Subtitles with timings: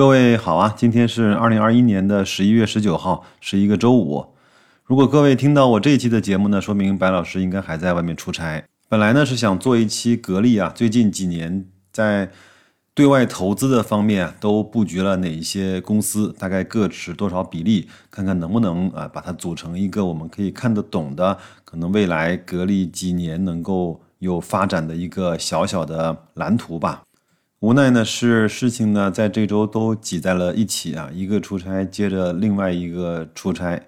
[0.00, 4.28] 各位好啊，今天是二零二一年的十一月十九号，是一个周五。
[4.82, 8.64] 如果各位听到我这一期的节目呢，说明白老师应该还在外面出差。
[8.88, 12.30] 本来呢是想做一期格力啊，最近几年在
[12.94, 27.02] 对外投资的方面都布局了哪一些公司，大概各持多少比例，看看能不能啊把它组成一个我们可以看得懂的，可能未来格力几年能够有发展的一个小小的蓝图吧。
[27.60, 33.82] 无奈呢是事情呢在这周都挤在了一起啊，一个出差接着另外一个出差。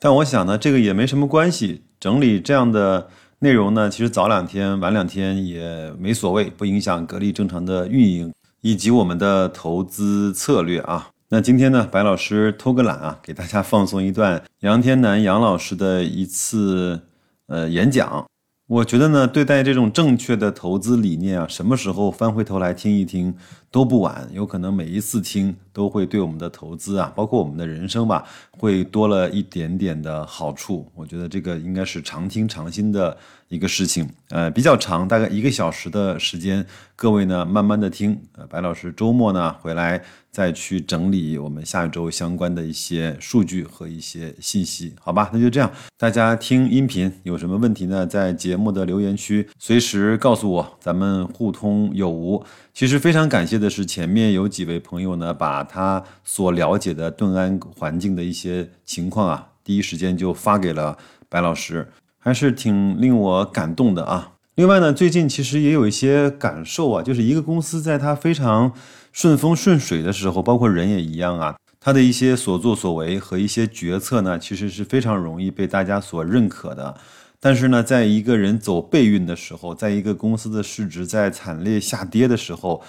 [0.00, 1.84] 但我想呢，这个也没什么关系。
[2.00, 3.08] 整理这样的
[3.38, 11.10] 内容呢，其实早两天、晚两天也没所谓，不影响格力正常的运营以及我们的投资策略啊。
[11.28, 17.02] 那今天呢，白老师偷个懒啊，给大家放送一段杨天南杨老师的一次
[17.46, 18.26] 呃演讲。
[18.72, 23.34] 我觉得呢，对待这种正确的投资理念啊，什么时候翻回头来听一听
[23.72, 24.28] 都不晚。
[24.32, 30.86] 有可能每一次听都会对我们的投资啊，包括我们的人生吧，会多了一点点的好处。
[30.94, 33.16] 我觉得这个应该是常听常新的
[33.48, 34.08] 一个事情。
[34.28, 36.64] 呃，比较长，大概一个小时的时间，
[36.94, 38.20] 各位呢慢慢的听。
[38.36, 40.02] 呃，白老师周末呢回来。
[40.32, 45.28] 再去整理我们下一周相关的一些数据和一些信息，好吧？
[45.30, 48.06] 那就这样，大家听音频有什么问题呢？
[48.06, 52.42] 在节目的留言区随时告诉我，咱们互通有无。
[52.74, 60.96] 其实非常感谢的是，前面有几位朋友呢，把他所了解的顿安环境的一些情况啊，第一时间就发给了
[61.28, 64.32] 白老师，还是挺令我感动的啊。
[64.54, 68.72] 另外呢，最近其实也有一些感受啊，就是一个公司在它非常。
[69.12, 71.54] 顺风顺水的时候，包括人也一样啊。
[71.78, 76.96] 他的一些所作所为和一些决策呢，其实是非常容易被大家所认可的。
[77.44, 82.80] 但是呢，在一个人走背运的时候，在一个公司的市值在惨烈下跌的时候，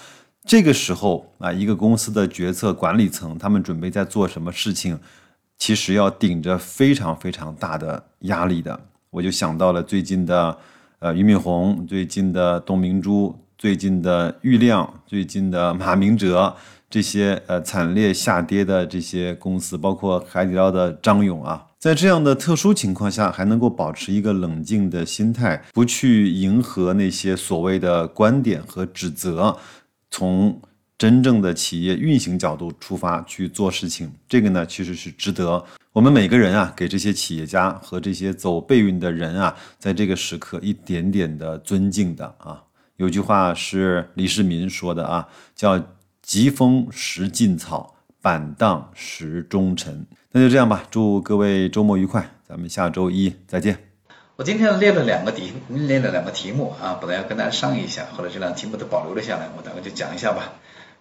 [0.44, 4.96] 这个时候啊，一个公司的决策管理层他们准备在做什么事情，
[5.58, 8.78] 其实要顶着非常非常大的压力的。
[9.10, 10.56] 我就想到了最近的
[11.00, 13.36] 呃俞敏洪，最近的董明珠。
[13.56, 16.54] 最近的郁亮，最近的马明哲，
[16.90, 29.58] 这些呃惨烈下跌的这些公司，包括海底捞的张勇啊，在这样的特殊情况下，还能够保持一个冷静的心态，不去迎合那些所谓的观点和指责，
[30.10, 30.62] 从
[30.96, 35.62] 真正的企业运行角度出发去做事情，这个呢，其实是值得
[35.92, 42.62] 我们每个人啊，给这些企业家和这些走背运的人啊，在这个时刻一点点的尊敬的啊。
[42.96, 45.78] 有句话是李世民说的啊，叫
[46.24, 50.06] “疾风识劲草，板荡识忠臣”。
[50.36, 53.78] 那就这样吧，祝各位周末愉快，咱们下周一再见。
[54.34, 60.54] 我今天列了两个题，列了两个题目啊，本来要跟大家商议一下，后来这两个题目都保留了下来，我大概就讲一下吧。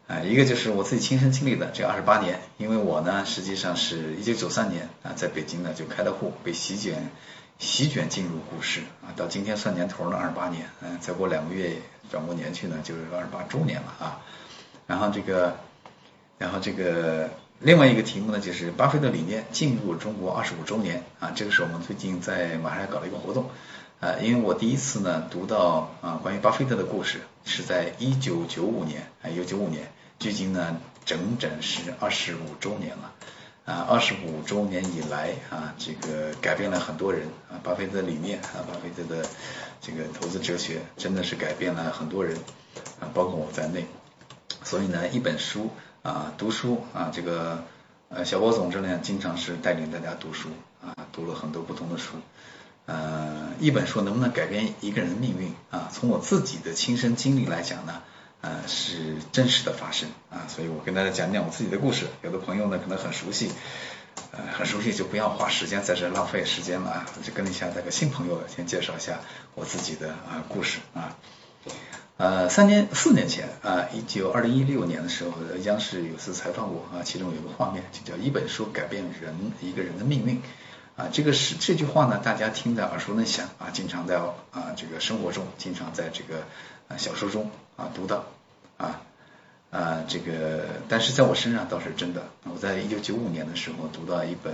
[0.06, 7.10] 啊，一个就是我自己亲身经历的这二十八年，因为我呢实际上是一九九三年啊在北京呢就开了户，被席卷。
[7.58, 11.72] 席卷进入股市啊，到今天算年头了，二十八年，嗯，再过两个月
[12.12, 14.22] 转过年去呢，就是二十八周年了啊。
[14.86, 15.56] 然后这个，
[16.38, 17.32] 然后这个
[17.64, 23.50] 另外一个题目呢，就是巴菲特理念进入中国二十五周年啊，这个是我们最近在马上搞了一个活动
[24.02, 33.14] 啊，因为我第一次呢读到啊关于巴菲特的故事是在一九九五年啊，一九九五年，距今呢整整是二十五周年了。
[33.64, 39.26] 啊，二十五周年以来啊，这个改变了很多人啊，巴菲特理念啊，巴菲特的
[39.80, 42.36] 这个投资哲学真的是改变了很多人
[43.00, 43.86] 啊，包括我在内。
[44.66, 45.70] 所以呢，一本书
[46.04, 47.64] 啊，读书啊，这个
[48.10, 50.50] 呃，小波总这呢经常是带领大家读书
[50.86, 52.18] 啊，读了很多不同的书。
[52.86, 55.90] 呃，一本书能不能改变一个人的命运啊？
[55.94, 58.02] 从我自己的亲身经历来讲呢？
[58.42, 62.08] 呃，是真实的发生啊，所以我跟大家讲讲我自己的故事。
[62.22, 63.50] 有的朋友呢可能很熟悉，
[64.32, 69.22] 呃，很熟悉就不要花时间在这浪费时间了啊，就跟一下那个新朋友先介绍一下
[69.56, 71.16] 我自己的啊故事啊。
[72.18, 75.32] 呃，三年四年前啊，一九二零一六年的时候，
[75.64, 80.42] 央视有次采访我啊，其中有个画面就叫一本书改变人一个人的命运
[80.96, 86.44] 啊，这个是这句话呢，大家听得耳熟能详啊，经常在啊这个生活中，经常在这个
[86.88, 88.26] 啊小说中啊读到。
[88.78, 89.02] 啊
[89.70, 92.22] 啊，这个，但是在我身上倒是真的。
[92.44, 94.54] 我在一九九五年的时候读到一本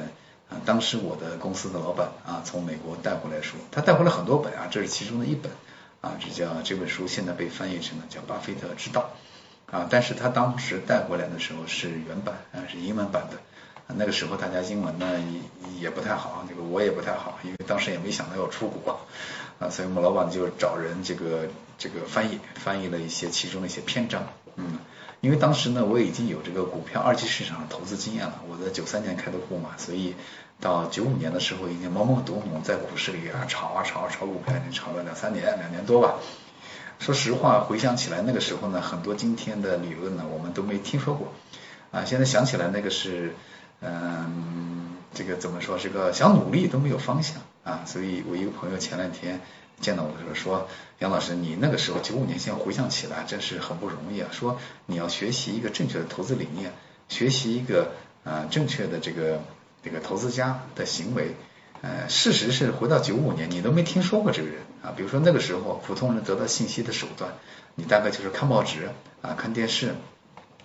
[0.50, 5.51] 啊，当时我的公司的老板啊从美国带回来书，他带回来很多本啊，这是其中的一本
[6.01, 9.11] 啊，这叫这本书现在被翻译成了叫《巴菲特之道》
[9.75, 13.37] 啊，但是他当时带回来的时候是原版啊，是英文版的。
[13.95, 18.99] 那个时候大家英文呢也也不太好，这个我也不太好，因为当时也没想到要出国
[19.59, 21.47] 啊，所以我们老板就找人这个
[21.79, 24.77] 这个翻译翻译了一些其中的一些篇章，嗯，
[25.21, 30.13] 因为当时呢，我已经有这个股票二级市场的投资经验了，我在九三年开的户嘛，所以
[30.61, 36.15] 到九五年的时候已经懵懵懂懂在股市里啊炒啊炒啊炒股票，已经炒了两三年，两年多吧。
[37.00, 41.29] 说实话，回想起来那个时候呢，很多今天的理论呢，我们都没听说过
[41.91, 42.03] 啊。
[42.03, 43.33] 现在想起来，那个是
[43.79, 45.77] 嗯，这个怎么说？
[45.77, 47.83] 这个想努力都没有方向啊。
[47.85, 49.39] 所以我一个朋友前两天
[49.79, 50.67] 见到我的时候说
[51.00, 54.27] ：“杨老师，你那个时候九五年，现在回想起来真是很不容易啊。
[54.33, 56.73] 说你要学习一个正确的投资理念，
[57.07, 57.91] 学习一个
[58.25, 59.41] 啊正确的这个
[59.83, 61.35] 这个投资家的行为。”
[61.81, 64.91] 呃，事实是回到九五年，你都没听说过这个人啊。
[64.97, 67.31] 比如说那个时候，普通人得到信息的手段，
[67.75, 68.89] 你大概就是看报纸
[69.21, 69.95] 啊、看电视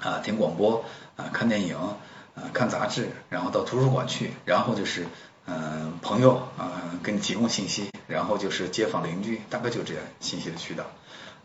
[0.00, 0.84] 啊、听广播
[1.14, 5.06] 啊、看电影啊、看杂志，然后到图书馆去，然后就是
[5.46, 10.84] 嗯朋友啊给你提供信息，然后就是街坊邻居，大概就这样信息的渠道。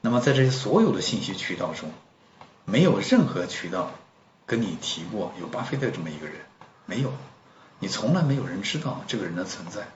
[0.01, 1.91] 那么在这些所有的信息渠道中，
[2.65, 3.91] 没有任何渠道
[4.47, 6.37] 跟你提过有巴菲特这么一个人，
[6.87, 7.13] 没有。
[7.79, 9.87] 你从来没有人知道这个人的存在，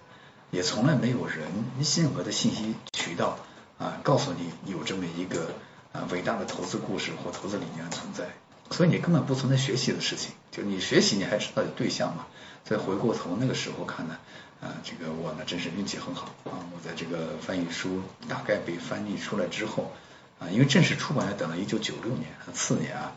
[0.51, 1.47] 也从来没有人
[1.79, 3.37] 任何的信息渠道
[3.77, 5.51] 啊告诉你有这么一个
[5.91, 8.25] 啊伟大的投资故事或投资理念存在，
[8.71, 10.31] 所以你根本不存在学习的事情。
[10.51, 12.25] 就你学习，你还知道有对象吗？
[12.63, 14.17] 再回过头那个时候看呢，
[14.61, 16.55] 啊，这个我呢真是运气很好啊！
[16.73, 19.91] 我在这个翻译书大概被翻译出来之后
[20.39, 23.11] 啊，因为正式出版要等到一九九六年次年啊。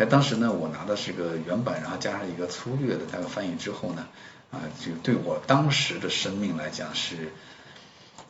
[0.00, 4.06] 在当时呢，我拿的是个原版，然后加上一个粗略的那个翻译之后呢，
[4.50, 7.30] 啊，就对我当时的生命来讲是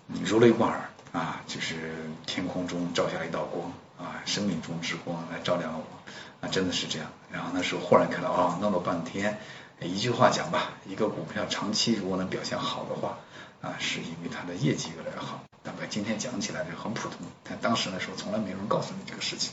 [0.09, 1.95] 如雷贯耳啊，就是
[2.27, 7.07] 天空中照下一道光啊，生命中之光来照亮了我啊，真的是这样。
[7.31, 9.39] 然后那时候忽然看到啊，弄了半天，
[9.81, 13.17] 一句话讲吧，一个股票长期如果能表现好的话
[13.61, 15.45] 啊，是因为它的业绩越来越好。
[15.63, 19.53] 大概今天讲起来就很普通，但当时的时候从来没有人告诉你这个事情。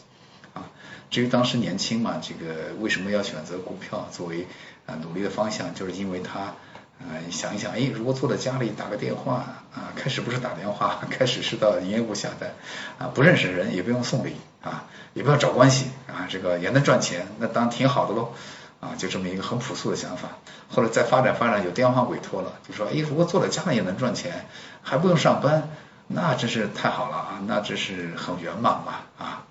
[1.09, 4.47] 至于当时年轻嘛，这个为什么要选择股票作为
[4.85, 5.73] 啊努力的方向？
[5.73, 9.35] 就是因为他啊想一想，哎，如果坐在家里打个电话
[9.73, 12.53] 啊，开始不是打电话， 开始是到营业部下单
[12.97, 18.33] 啊，不认识人也不用送礼啊，也不要找关系啊，这个也能赚钱，那当然挺好的喽
[18.79, 20.29] 啊，就这么一个很朴素的想法。
[20.69, 24.45] 后来再发展发展，有电话委托了，就说，哎，如果坐在家里也能赚钱，
[24.81, 25.69] 还不用上班，
[26.07, 29.46] 那真是太好了啊，那真是很圆满嘛啊。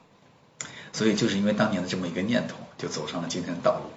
[0.96, 3.90] 所以就是因为当年的这么一个念头，就走上了今天的道路。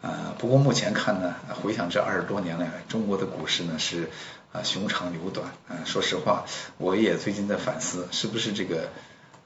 [0.00, 4.10] 呃，不过目前看呢，回想这二十多年来，中国的股市呢是
[4.50, 5.46] 啊熊长牛短。
[5.68, 6.44] 嗯，说实话，
[6.78, 8.88] 我也最近在反思，是不是这个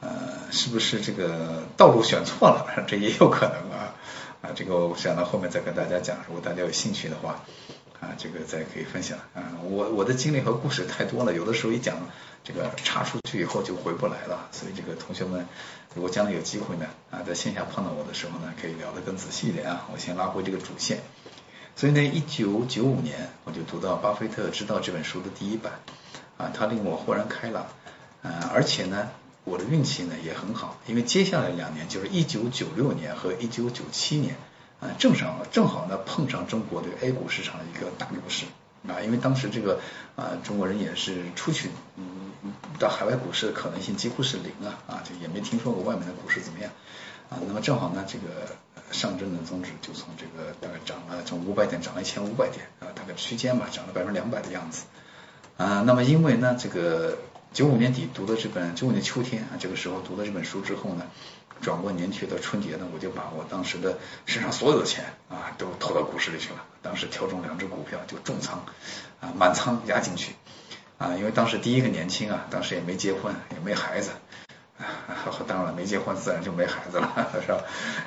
[0.01, 0.09] 呃，
[0.51, 2.67] 是不是这个道路选错了？
[2.89, 3.93] 这也有可能啊。
[4.41, 7.45] 啊，这个我想到后面再跟大家讲，如果大家有兴趣的话。
[7.99, 11.97] 啊，这个再可以分享啊，我我的经历和故事太多了，有的时候一讲
[12.45, 15.47] 这个插出去以后就回不来了，所以这个同学们
[15.97, 21.01] 如果将来有机会呢，啊，在线下碰到我的时候呢，可以聊得更仔细一点啊，我先拉回这个主线。
[21.75, 25.73] 所以呢，一九九五年我就读到《巴菲特知道》这本书的第一版，
[26.37, 27.67] 啊，它令我豁然开朗，
[28.23, 29.09] 啊，而且呢，
[29.45, 34.37] 我的运气呢也很好，因为接下来两年就是一九九六年和一九九七年。
[34.79, 38.45] 啊，正上正好呢碰上中国的 A 股市场的一个大牛市
[38.87, 39.81] 啊，因为当时这个
[40.17, 42.26] 啊中国人也是出去嗯
[42.79, 46.71] 到海外股市的可能性几乎是零啊啊，就也没听说过外面的股市怎么样
[47.31, 48.57] 啊，那么正好呢这个
[48.91, 54.85] 上证的综指就从这个大概涨了从五百点涨了一千五百点啊，大概区间吧涨了百分之两百的样子
[55.57, 57.19] 啊，那么因为呢这个
[57.53, 61.07] 九五年底读的这本九五年秋天啊这个时候读的这本书之后呢。
[61.63, 66.63] 转过年去的春节呢，我就把我当时的身上所有的钱啊，都投到股市里去了。
[66.83, 68.67] 当时挑中两只股票就重仓
[69.23, 70.35] 啊，满仓压进去
[70.99, 71.15] 啊。
[71.17, 74.11] 因为当时第一个年轻啊，当时也没结婚，也没孩子
[74.79, 74.85] 啊。
[75.47, 77.61] 当然了，没结婚自然就没孩子了， 是吧？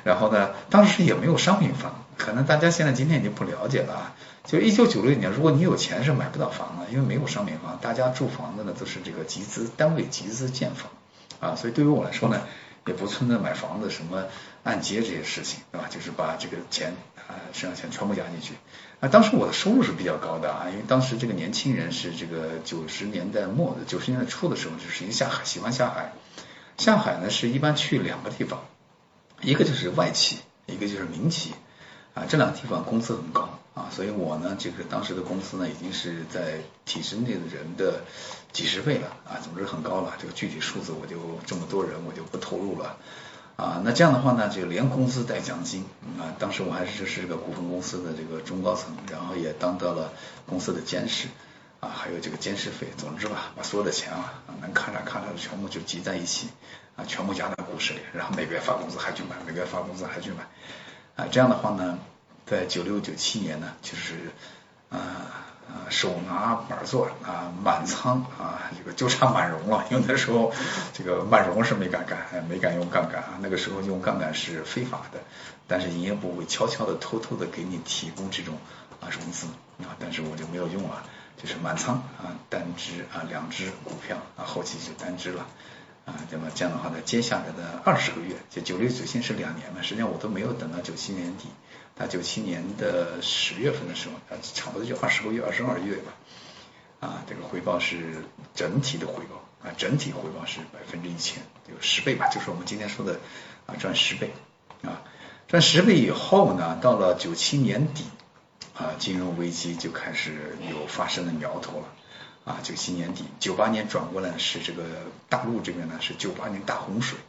[0.04, 4.16] 然后呢，当时也没有商品房，可能大家现在今天已经不了解了啊。
[4.46, 10.92] 就一九九六年，如果你有钱是买不到房的，因为没有商品房，大家住房子呢都是这个集资单位集资建房
[11.40, 11.56] 啊。
[11.56, 12.42] 所以对于我来说呢。
[12.86, 14.24] 也不存在买房子什么
[14.64, 15.88] 按揭这些事情，对吧？
[15.92, 18.56] 就是把这个钱啊身上钱全部压进去。
[19.00, 26.14] 啊，当时我的收入是比较高的啊，因为当时这个年轻人是这个九十年代末的九十年代初的时候，就是下海喜欢下海。
[26.78, 28.64] 下海呢是一般去两个地方，
[29.42, 31.54] 一个就是外企，一个就是民企
[32.14, 38.02] 啊，这两个地方工资很高啊，所以我呢这个当时的工资呢已经是在体制内的人的。
[38.52, 40.16] 几十倍了啊，总之很高了。
[40.20, 42.98] 这个具体数字我就这么多人我就不透露了
[43.60, 43.82] 啊。
[43.84, 45.86] 那这样的话呢，就连工资带奖金
[46.18, 46.32] 啊。
[46.40, 50.14] 当时我还是就是这个股份公司的这个中高层，然后也当到了
[50.48, 51.28] 公司的监事
[51.82, 56.50] 啊，还有这个监事费，总之吧，把所有的钱啊，能看着看着的全部就集在一起，
[56.96, 60.48] 啊，全部压在股市里，然后每个月发工资还去买，每个月发工资还去买，
[61.16, 61.98] 啊，这样的话呢，
[62.46, 64.16] 在九六九七年呢，就是
[64.90, 65.39] 啊
[65.70, 70.52] 啊手拿板做啊满仓啊，这个就差满融了，因为那时候
[70.94, 75.20] 这个满融是没敢干，没敢用杠杆，那个时候用杠杆是非法的，
[75.68, 78.56] 但是营业部会悄悄的偷偷的给你提供这种
[79.00, 79.48] 啊融资
[79.80, 81.04] 啊，但是我就没有用了。
[81.42, 85.48] 就是满仓啊，单只啊，两只股票啊，后期就单只了
[86.04, 91.48] 啊，那么这样的话呢，接下来的二十个月，就九六九七是两年嘛，实际上我都没有等到九七年底，
[92.00, 96.14] 啊九七年的十月份的时候，啊，差不多就二十个月，二十二月吧，
[97.02, 98.24] 啊，这个回报是
[98.56, 103.20] 整体的回报啊，整体回报是百分之一千，有十倍吧，就是我们今天说的
[103.68, 104.32] 啊，赚十倍
[104.82, 105.04] 啊，
[105.48, 108.06] 赚十倍以后呢，到了九七年底。
[108.80, 111.86] 啊，金融危机就开始有发生的苗头了。
[112.46, 114.86] 啊，九七年底，九八年转过来是这个
[115.28, 117.20] 大陆这边呢是九八年大洪水，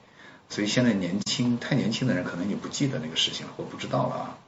[0.49, 4.39] 所以现在年轻太年轻的人可能也不记得那个事情了，或不知道了啊。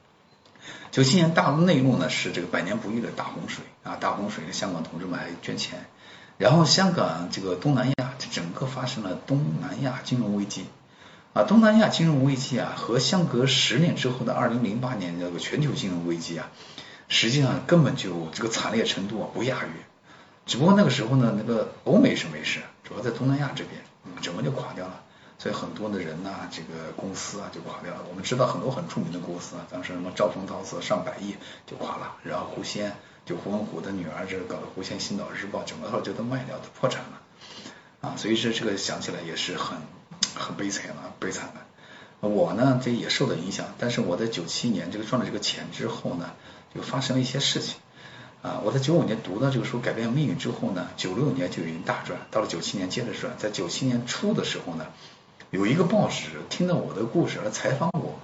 [0.91, 5.85] 九七年大陆内陆呢是这个百年不遇的大洪水啊，大洪水，香港同志们还捐钱，
[6.37, 10.65] 然后香港这个东南亚就整个发生了东南亚金融危机
[11.33, 16.49] 啊，东南亚金融危机啊和相隔十年之后的二零零八年这个全球金融危机啊。
[17.09, 19.69] 实际上根本就这个惨烈程度啊不亚于，
[20.47, 23.79] 只不过那个时候呢，那个欧美是没事，主要在东南亚这边，
[24.21, 25.02] 整个就垮掉了，
[25.37, 28.05] 所以很多的人呐，这个公司啊就垮掉了。
[28.09, 31.35] 我们知道很多很著名的公司啊，当时什么兆丰陶瓷上百亿
[31.65, 37.21] 就垮了，然后胡仙就胡文虎的女儿这搞的胡仙新岛日报，整个号就都卖掉，都破产了，
[38.01, 39.77] 啊，所以说这个想起来也是很
[40.35, 42.27] 很悲惨啊，悲惨的。
[42.27, 46.31] 我呢这也受到影响，但是我在九七年这个赚了这个钱之后呢。
[46.75, 47.75] 就发生了一些事情
[48.41, 48.59] 啊！
[48.65, 53.35] 我在九五年读到这个书《改变命运》之后呢，九六年就已经大赚，到了九七年接着赚。
[53.37, 54.87] 在九七年初的时候呢，
[55.53, 58.17] 有一个报纸听到我的故事来采访我。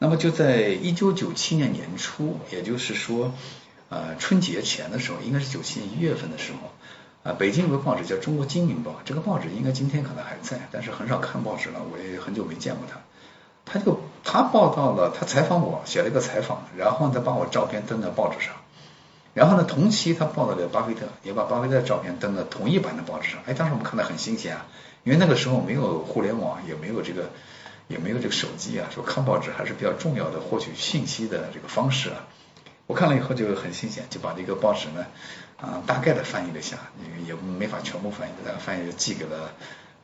[0.00, 3.32] 那么就在一九九七年年初，也就是说
[3.90, 6.72] 呃春节前的时候，应该是九七年一月份的时候
[7.30, 12.98] 啊，北京有个报纸叫《中国经营报》，这个报纸应该今天可能还在，但是很少看报纸了，我也很久没见过它。
[13.64, 18.52] 他就他报道了，他采访我，写了一个采访，然后呢，把我照片登在报纸上，
[19.32, 23.38] 然后呢，同期他报道了巴菲特，也把巴菲特的照片登在同一版的报纸上。
[23.46, 24.66] 哎，当时我们看的很新鲜啊，
[25.04, 27.30] 因为那个时候没有互联网，也没有这个，
[27.86, 32.26] 也没有这个手机啊，说看报纸还是比较重要的获取信息的这个方式啊。
[32.86, 35.06] 我看了以后就很新鲜，就把这个报纸呢
[35.60, 36.78] 啊大概的翻译了一下，
[37.26, 39.52] 也没法全部翻译，大概翻译就寄给了。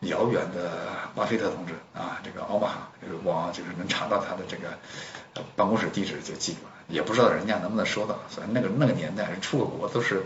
[0.04, 0.70] 遥远的
[1.14, 4.78] 巴菲特同志啊，这个奥马哈，就是往就是能查到他的这个
[5.56, 8.18] 办公室地址就寄过来，也不知道人家能不能收到。
[8.30, 10.24] 所以那个那个年代人出个国都是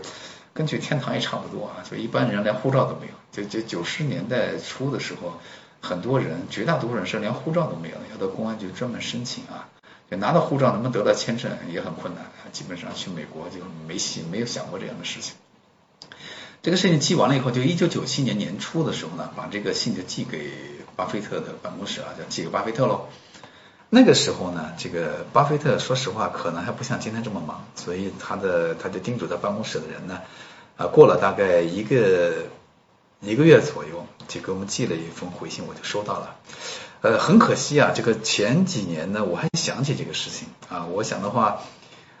[0.55, 3.13] 跟去天堂也差不多啊，所以一般人连护照都没有。
[3.31, 5.33] 就就九十年代初的时候，
[5.81, 9.67] 很多人绝大多数人是连护照都没有，要到公安局专门申请啊，
[10.09, 15.35] 就拿到护照能不能得到签证也很困难，基本上去美国就没戏，没有想过这样的事情。
[16.61, 20.49] 这个事情寄完了以后，就一九九七年年初的时候呢，把这个信就寄给
[20.95, 23.09] 巴菲特的办公室啊，就寄给巴菲特喽。
[23.89, 30.21] 那个时候呢，这个巴菲特说实话可能还不像今天这么忙，所以他的他就叮嘱他办公室的人呢，
[30.77, 32.33] 啊，过了大概一个
[33.21, 36.35] 一个月左右，就给我们寄了一封回信，我就收到了。
[37.01, 41.61] 呃，很可惜啊，这个前几年呢，我还想起这个事情啊，我想的话。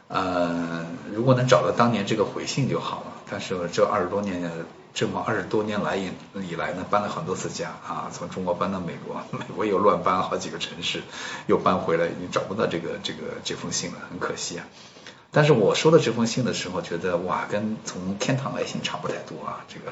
[0.07, 3.13] 呃，如果能找到当年这个回信就好了。
[3.27, 4.51] 但是这二十多年，
[4.93, 6.11] 这么二十多年来以
[6.47, 11.01] 以来呢，搬了很多次家啊，从中国搬到美国， 美国又乱搬好几个城市，
[11.47, 14.67] 又搬回来，你找不到这个这个这封信了，很可惜啊。
[15.35, 19.65] 但是我收到这封信的时候，觉得哇，跟从天堂来信差不太多啊。
[19.67, 19.91] 这个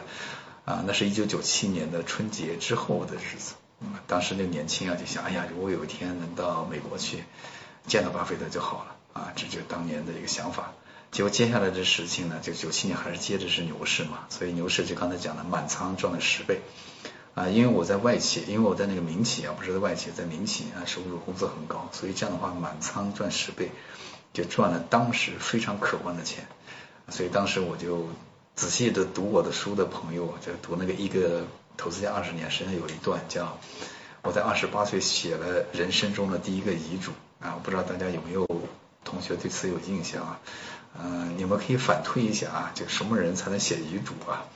[0.63, 3.55] 啊，那是一九九七年的春节之后的日子，
[4.07, 7.25] 当时那年轻啊，就想，哎呀，如果有一天能到美国去
[7.85, 8.95] 见到巴菲特就好了。
[9.11, 10.71] 啊，这就是当年的一个想法。
[11.11, 16.61] 结果接下来的事情呢，就九七年还是接着是牛市嘛，所以牛市就刚才讲的满仓赚了十倍。
[17.35, 23.71] 啊，因为我在外企，因为我在那个民企啊，不是在外企，在民企啊，收入工资很高，所以这样的话满仓赚十倍，
[24.33, 26.45] 就赚了当时非常可观的钱。
[27.09, 28.09] 所以当时我就
[28.55, 31.45] 仔细的读我的书的朋友，就读那个一个
[31.77, 33.57] 投资家二十年，实际上有一段叫
[34.23, 38.45] 我在二十八岁写了人生中的第一个遗嘱啊，我不知道大家有没有。
[39.05, 40.39] 同学对此有印象啊，
[40.97, 44.47] 嗯，你们可以反推一下啊，就什么人才能写遗嘱啊？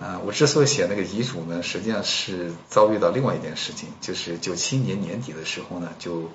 [0.00, 6.30] 啊，我之所以写那个遗嘱呢，实际上是遭遇到另外一件事情，就是九七年年底的时候呢，就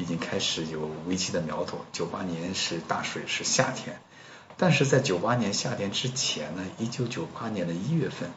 [0.00, 1.84] 已经开始有危机的苗头。
[1.92, 4.00] 九八年是大水，是夏天，
[4.56, 8.30] 但是在九八年夏天之前呢，一九九八年的一月份，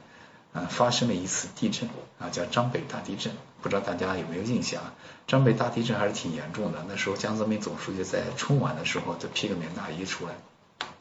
[0.51, 1.89] 啊，发生了一次地震
[2.19, 4.81] 啊，叫张北大地震，不知道大家有没有印象？
[5.25, 6.85] 张北大地震还是挺严重的。
[6.89, 10.33] 那时候江泽民总书记在春晚的时候就披个棉大衣出来，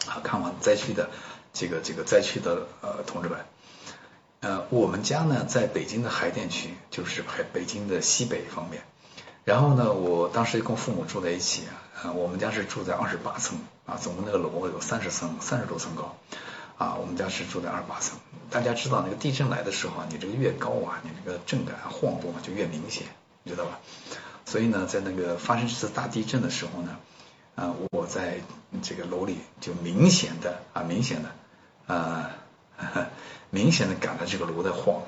[0.06, 1.10] 啊，看望灾区的
[1.52, 3.40] 这个这个灾区的呃同志们。
[4.40, 8.82] 呃，我们家呢在北京的海淀区，就是北北京的西北方面。
[9.44, 11.64] 然后呢，我当时跟父母住在一起
[12.00, 16.16] 啊，我们家是住在二十八层啊，总共那个楼有三十层，三十多层高
[16.78, 18.18] 啊，我们家是住在二十八层。
[18.50, 23.06] 大家知道那个地震来的时候啊，你这个越高啊，你这个震感晃动啊就越明显，
[23.42, 23.80] 你知道吧？
[24.44, 26.96] 所以呢，在那个发生这次大地震的时候呢，
[27.56, 28.38] 啊，我在
[28.80, 31.30] 这个楼里就明显的啊，明显的
[31.92, 32.30] 啊，
[33.50, 35.02] 明显的感到这个楼在晃。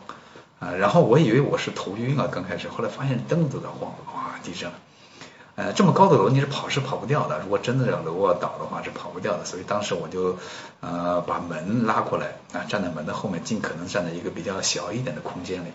[0.60, 4.76] 啊，然后我以为我是头晕了，刚开始，后来发现灯都在晃，哇，地震了。
[5.56, 10.36] 呃，这么高的楼你是跑是跑不掉的，如果真的让楼要倒的话是跑不掉的，所以当时我就
[10.80, 15.68] 呃把门拉过来啊，站在门的后面，尽可能站在一个比较小一点的空间里。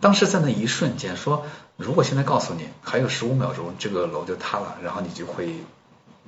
[0.00, 1.44] 当时在那一瞬间，说
[1.76, 5.56] 如果现在告诉你还有十五秒钟这个楼就塌了，然后你就会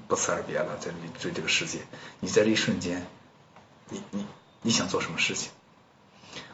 [0.06, 0.90] 不辞而别了，在
[1.22, 1.80] 对这个世界，
[2.20, 3.06] 你在这一瞬间，
[3.88, 4.26] 你你
[4.60, 5.50] 你想做什么事情？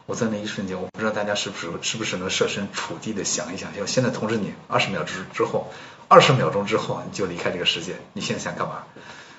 [0.07, 5.73] 我在那一瞬间，我不知道大家是不是是不是能设身处地的想一想，要现在通知你二十秒之之后，
[6.09, 8.85] 二十秒钟之后你就离开这个世界，你现在想干嘛？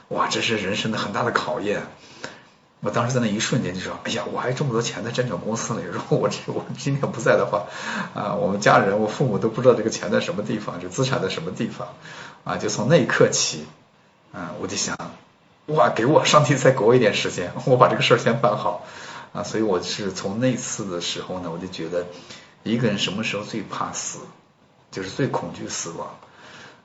[0.10, 1.84] 哇，这是人生的很大的考验。
[2.82, 7.66] 我当时在那一瞬间就说，哎呀，我还这么多钱在证券公司里，如果我这我今天不在的话，
[8.14, 11.88] 啊，我们家人我父母都不知道这个钱在什么地方，这资产在什么地方，
[12.44, 13.66] 啊，就从那一刻起，
[14.34, 14.98] 啊，我就想，
[15.68, 18.86] 哇，给我上帝再给我一点时间，我把这个事儿先办好。
[19.36, 22.08] 啊，所以我是从那次的时候呢，我就觉得
[22.64, 24.20] 一个人什么时候最怕死，
[24.92, 26.18] 就是最恐惧死亡。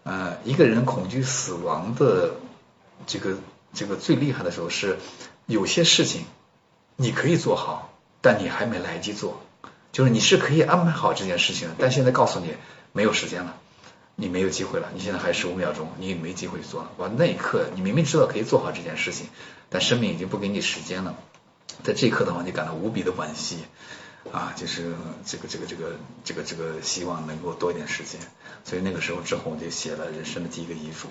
[0.03, 2.35] 呃，一个人恐惧死亡的
[3.07, 3.39] 这个
[3.73, 4.99] 这个最厉害的时候是
[5.47, 6.25] 有些事情
[6.97, 9.41] 你可以做好，但你还没来得及做，
[9.93, 12.55] 就是你是可以安排好这件事情的，但现在告诉你
[12.93, 13.55] 没有时间了，
[14.17, 16.91] 你没有机会了，你现在还十五秒钟，你也没机会做了。
[16.97, 19.29] 完那一刻，你明明知道可以做好这件事情，
[19.69, 21.15] 但生命已经不给你时间了。
[21.83, 23.59] 在这一刻的话，你感到无比的惋惜
[24.33, 24.93] 啊，就是
[25.25, 25.93] 这个这个这个
[26.25, 28.21] 这个这个希望能够多一点时间，
[28.65, 31.09] 所以那个时候之后我就写了人生的第一个遗嘱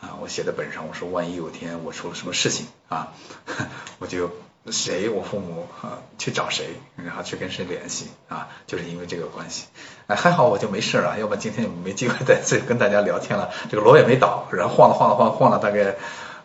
[0.00, 3.14] 啊，我写在本上，我说万一有天我出了什么事情啊，
[3.98, 4.30] 我就
[4.70, 9.64] 谁我父母啊去找谁，然后去跟谁联系啊，就是因为这个关系，
[10.08, 15.96] 哎还好我就没事了，要不然今天没机会再次跟大家聊天了，这个楼也没倒，然后晃了晃了晃晃了大概。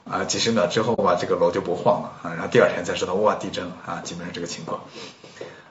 [0.10, 4.82] 啊，几十秒之后吧，这个楼就不晃了啊，然后第二天才知道哇地震了啊，基本上这个情况。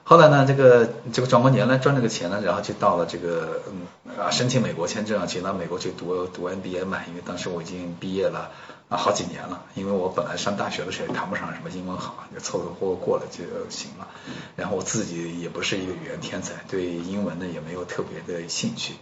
[0.05, 8.53] 后来呢，这个这个转过年来赚这个钱呢，然后就到了这个嗯啊申请美国签证啊，去到美国去读读 MBA 嘛，因为当时我已经毕业了
[8.89, 14.07] 啊好几年了，因为我本来上大学的时候也谈不上什么英文好，就凑凑合合过了就行了。
[14.55, 18.95] 然后我自己也不是一个语言天才，对英文呢也没有特别的兴趣，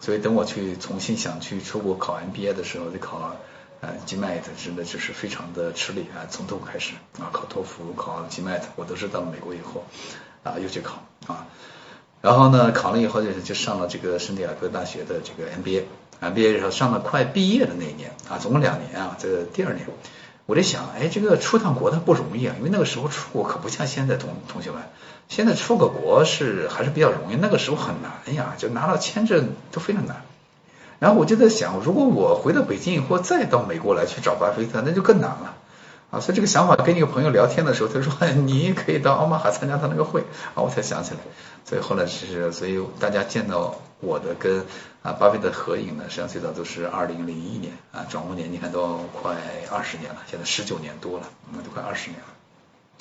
[0.00, 3.36] 所以等我去重新想去出国考 MBA 的时候，就考了。
[3.80, 9.84] 呃，GMAT 真的就是非常的吃力啊，从头开始啊，考托福、考 GMAT，我都是到了美国以后
[10.42, 11.46] 啊又去考啊，
[12.20, 19.86] 然后呢考了以后就就上了这个圣地亚哥大学的这个 MBA，MBA 然后上了快毕业的那一年啊，总共两年啊，这个第二年
[20.46, 24.82] 我在想，哎，这个出趟国它不容易啊，因为那个时候出国可不像现在同同学们，
[25.28, 30.24] 现在出个国是还是比较容易，那个时候很难呀，就拿到签证都非常难。
[30.98, 35.54] 然后我就在想，如果我回到北京以后再到美国来去找巴菲特，那就更难了
[36.10, 36.20] 啊！
[36.20, 38.12] 所以这个想法跟一个朋友聊天的时候，他说
[38.46, 40.22] 你可以到奥马哈参加他那个会
[40.54, 41.20] 啊，我才想起来。
[41.64, 44.64] 所以后来其实，所以大家见到我的跟
[45.02, 49.36] 啊巴菲特合影呢，实际上最早都是二零零一年啊，转过年你看都快
[49.70, 52.18] 二十年了，现在十九年多了，那都快二十年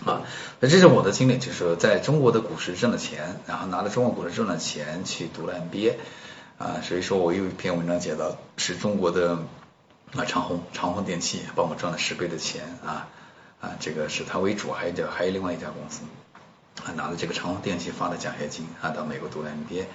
[0.05, 0.21] 了啊。
[0.59, 5.93] 那这是我的经历，就是在中国的股市挣了钱，然后拿了中国股市挣了钱去读了 MBA。
[6.57, 9.37] 啊，所以说我有一篇文章写到，是中国的
[10.15, 13.07] 啊长虹长虹电器帮我赚了十倍的钱啊
[13.61, 16.01] 啊，这个是他为主，还有家还有另外一家公司
[16.83, 19.85] 啊拿了这个长虹电器发的奖学金啊到美国读 MBA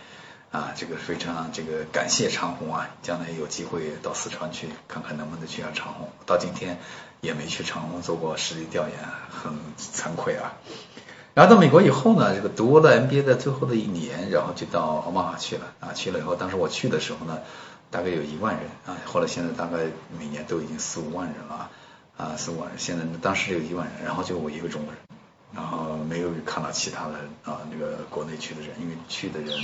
[0.52, 6.78] 啊，这个非常这个感谢长虹啊，将来有机会到四川去看看能不能去下长虹，到今天
[7.20, 8.98] 也没去长虹做过实地调研，
[9.30, 10.52] 很惭愧啊。
[11.34, 15.92] 然后到美国以后呢，这个读了 MBA 的最后的一年，然后就到奥马哈去了啊。
[15.94, 17.38] 去了以后，当时我去的时候呢，
[17.90, 18.98] 大概有一万人啊。
[19.06, 19.78] 后来现在大概
[20.18, 21.70] 每年都已经四五万人了
[22.18, 22.78] 啊，四五万人。
[22.78, 25.02] 现在当时有一万人，然后就我一个中国人，
[25.54, 27.14] 然后没有看到其他的
[27.44, 29.58] 啊那个国内去的人，因为去的人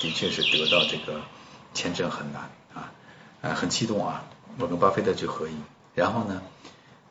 [0.00, 1.20] 的确是得到这个
[1.74, 2.92] 签证很难啊，
[3.42, 4.24] 啊很激动啊。
[4.58, 5.62] 我跟巴菲特去合影，
[5.94, 6.40] 然后呢。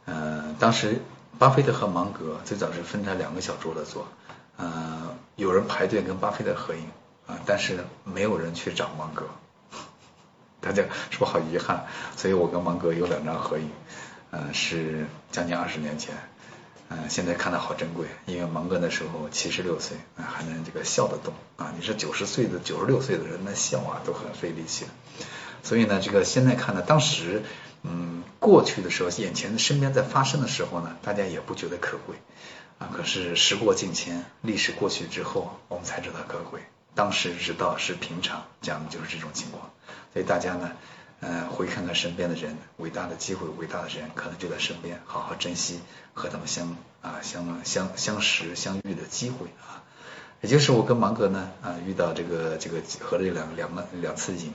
[0.06, 1.02] 呃，当时
[1.40, 4.08] 巴菲特和芒格最早是分开两个小桌子坐，
[4.58, 6.88] 呃，有人排队跟巴菲特合影
[7.28, 9.26] 啊，但是没有人去找芒格，
[10.62, 11.86] 大家是不是好遗憾？
[12.16, 13.70] 所以我跟芒格有两张合影，
[14.32, 16.16] 呃，是将近二十年前。
[16.90, 21.74] 嗯，现在看的好珍贵，因为芒格那时候七十六岁，还能这个笑得动啊。
[21.76, 24.86] 你说九十岁的、九十六岁的人那笑啊，都很费力气。
[25.64, 27.42] 所以呢，这个现在看呢，当时
[27.84, 32.16] 嗯过去的时候，眼前的身边在发生的时候呢，大家也不觉得可贵
[32.80, 32.90] 啊。
[32.92, 36.62] 可是时过境迁，历史过去之后，我们才知道可贵。
[36.96, 39.72] 当时知道是平常，讲的就是这种情况。
[40.14, 40.72] 所以大家呢。
[41.26, 45.80] 嗯，回看看身边的人，伟大的机会，伟大的人可能就在身边，好好珍惜
[46.14, 49.80] 和他们相啊相相相识相遇的机会啊。
[50.42, 54.54] 也就是我跟芒格呢啊遇到这个这个合了两两个两次影，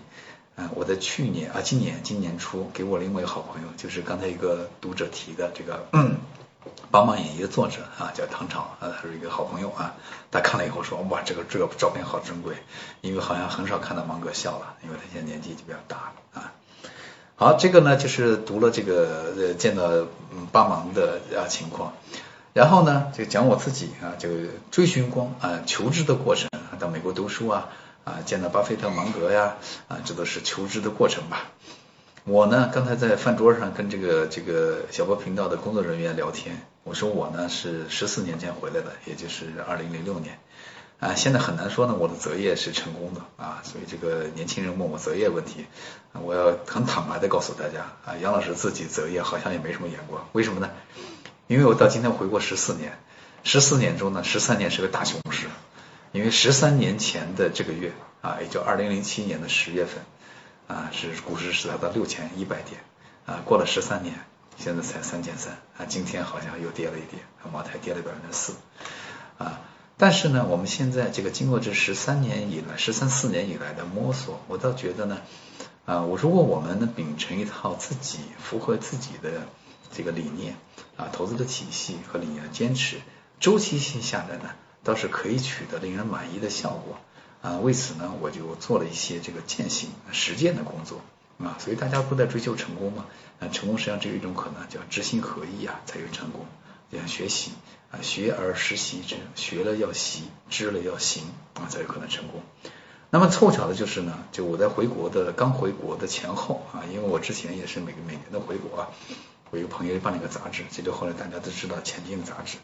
[0.59, 5.87] 嗯，我在去年啊今年今年初给我另外一个好朋友，就是刚才一个读者提的这个。
[6.91, 9.95] 帮忙演绎的作者啊，叫唐朝，啊，他是一个好朋友啊。
[10.31, 12.57] 他看了以后说，哇，这个这个照片好珍贵，
[13.01, 16.53] 因为好像很少看到芒格笑了，因为他现在年纪就比较大了啊。
[17.37, 19.89] 好，这个呢就是读了这个呃见到
[20.53, 21.95] 帮忙的啊情况，
[22.53, 24.29] 然后呢就讲我自己啊，就
[24.71, 27.69] 追寻光啊求知的过程，到美国读书啊
[28.09, 29.57] 啊见到巴菲特、芒格呀
[29.89, 31.51] 啊，这都是求知的过程吧。
[32.25, 40.39] 我呢，刚才在饭桌上跟这个这个小波频道的工作人员聊天，我说我呢是十四年前回来的，也就是二零零六年
[41.01, 45.67] 啊，现在很难说呢，我的择业是成功的啊，所以这个年轻人问我择业问题，
[46.13, 50.71] 我要很坦白的告诉大家啊，杨老师自己择业好像也没什么眼光，为什么呢？
[51.47, 52.99] 因为我到今天回国十四年，
[53.43, 55.47] 十四年中呢，十三年是个大熊市，
[56.13, 60.03] 因为十三年前的这个月啊，也就二零零七年的十月份。
[60.69, 62.83] 啊，是股市是达到六千一百点，
[63.25, 64.15] 啊，过了十三年，
[64.59, 68.53] 现在才三千三，啊，今天好像又跌了一点，茅台跌了百分之四，
[69.39, 69.63] 啊，
[69.97, 75.23] 但是呢，我们现在这个经过这十三年以来，十三四年以来的摸索，我倒觉得呢，
[75.87, 79.49] 啊，我如果我们能秉承一套自己符合自己的
[79.91, 80.55] 这个理念，
[80.99, 82.99] 啊，投资的体系和理念坚持，
[83.41, 84.51] 周期性下来呢，
[84.89, 86.97] 倒是可以取得令人满意的效果。
[87.43, 91.03] 啊，为此呢，我就做了一些这个践行实践的工作
[91.39, 93.07] 啊，所以大家都在追求成功嘛，
[93.39, 96.47] 啊，成功实际上只有一种可能，叫知行合一啊，才有成功。
[96.91, 97.53] 要学习
[97.93, 101.23] 啊，学而时习之，学了要习，知了要行
[101.55, 102.41] 啊，才有可能成功。
[103.11, 108.89] 那么凑巧的就是呢，就我在回国的刚回国的前后啊，因为我之前也是每个每年都回国啊，
[109.51, 112.59] 我一个朋友办了一个杂志，这就后来大家都知道前进杂志。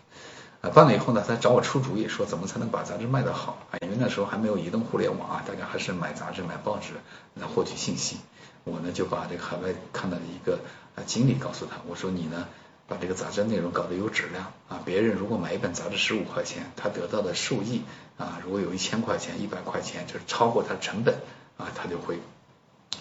[0.71, 3.79] 办了以后呢，他找我出主意，说怎么才能把杂志卖得好啊？
[3.83, 6.95] 因为那时候还没有移动互联网啊，大家还是买杂志、买报纸
[7.35, 8.19] 来获取信息。
[8.65, 10.59] 我呢就把这个海外看到的一个
[10.97, 12.47] 啊经理告诉他，我说你呢
[12.89, 17.83] 把这个杂志内容搞得有质量啊，别人如果买一本杂志十五块钱，他得到的收益
[18.17, 21.17] 啊，如果有一千块钱、一百块钱，就是超过他成本
[21.59, 22.21] 啊，他就会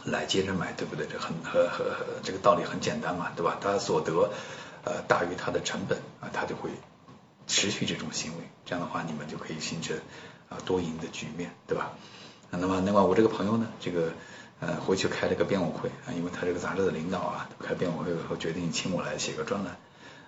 [0.03, 1.07] 来接着买，对不对？
[1.07, 1.85] 这很和和
[2.23, 3.57] 这个道理很简单嘛，对吧？
[3.61, 4.31] 他所得
[4.83, 6.71] 呃大于他的成本啊，他就会。
[7.47, 9.97] 持续这种行为，这样的话你们就可以形成
[10.49, 11.93] 啊多赢的局面，对吧？
[12.49, 14.13] 那么，另外我这个朋友呢，这个
[14.59, 19.77] 呃回去开了个辩委会啊，因为他这个杂志的领导啊开辩委会以后决定请我来写个专栏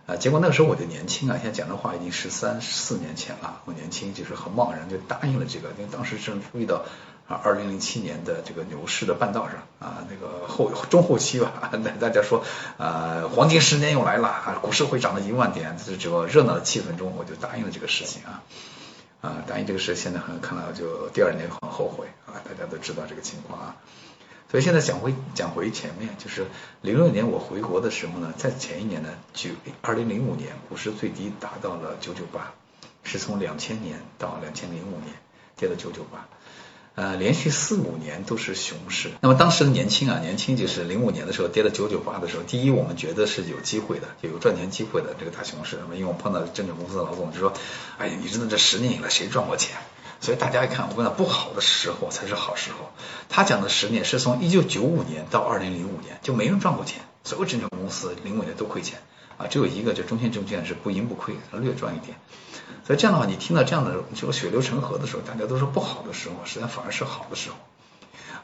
[0.08, 6.86] 啊，结果那个时候我就年轻啊，现在讲的话已经十三四年前了，我年轻就是很贸然就答应了这个，因为当时正遇到。
[7.28, 12.44] 啊，二零零七年的这个牛市的半道上啊，那个后中后期吧， 那大家说
[12.78, 18.44] 啊，黄金十年又来了啊，股市会涨到一万点，这这个热闹的气氛中，我就答应了这个事情啊
[19.22, 23.76] 啊，答应这个事，现在很看来就第二年很后悔啊，大家都知道这个情况啊，
[24.52, 26.46] 所以现在讲回讲回前面，就是
[26.82, 29.50] 零六年我回国的时候呢，在前一年呢，九
[29.82, 32.54] 二零零五年股市最低达到了九九八，
[33.04, 35.16] 是从两千年到两千零五年
[35.58, 36.28] 跌到九九八。
[36.96, 39.12] 呃，连续四五年都是熊市。
[39.20, 45.78] 那么当时的年轻啊，年轻就是零五年的时候跌了九九八的时候，第一我们觉得是有机会的，就有赚钱机会的这个大熊市。
[45.82, 47.54] 那么因为我碰到证券公司的老总就说，
[47.98, 49.76] 哎呀，你知道这十年以来谁赚过钱？
[50.22, 52.90] 所以大家一看，我跟他不好的时候才是好时候。
[53.28, 59.00] 他讲的十年是从一九九五年到二零零五年就没人赚过钱，所有证券公司零五年都亏钱
[59.38, 62.18] 啊，只有一个就中信证券是不盈不亏，略赚一点。
[62.86, 67.56] 所以这样的话，你听到这样的就血流成河的时候，大家都说不好的时候，实际上反而是好的时候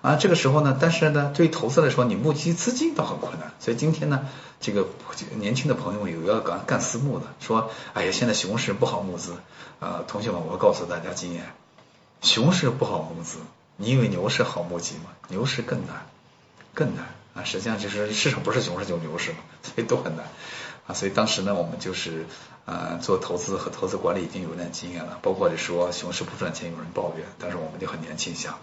[0.02, 0.16] 啊。
[0.16, 3.54] 这个时候呢，但是呢，对于投资来说，你募集资金倒很困难。
[3.60, 4.28] 所以今天呢，
[4.60, 4.88] 这个
[5.36, 9.36] 年轻的朋友有要干干私募的，说，哎呀，现在熊市不好募资
[9.80, 10.04] 啊。
[10.08, 11.54] 同学们，我告诉大家经验，
[12.24, 13.38] 熊市不好募资，
[13.78, 15.12] 你以为牛市好募集吗？
[15.28, 16.08] 牛市更难，
[16.74, 17.44] 更难啊。
[17.44, 20.26] 实际上就是市场不是熊市就牛市嘛，所以都很难。
[20.88, 22.26] 啊，所以当时呢，我们就是
[22.66, 28.60] 呃做投资和投资管理已经有点经验了，包括说熊市不赚钱有人抱怨，但是我们就很年轻想，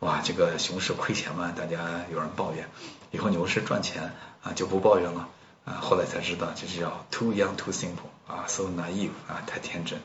[0.00, 2.68] 哇，这个熊市亏钱嘛，大家有人抱怨，
[3.10, 5.28] 以后牛市赚钱啊就不抱怨了
[5.64, 10.00] 啊，后来才知道这是叫 too young too simple 啊，so naive 啊，太天真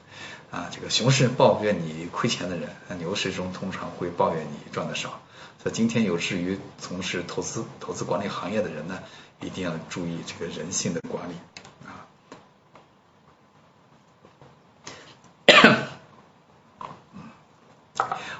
[0.52, 5.20] 啊，这个熊市抱怨你亏钱的人，那牛市中通常会抱怨你赚的少。
[5.62, 9.00] 所以今天有志于从事投资、投资管理行业的人呢，
[9.42, 11.34] 一定要注意这个人性的管理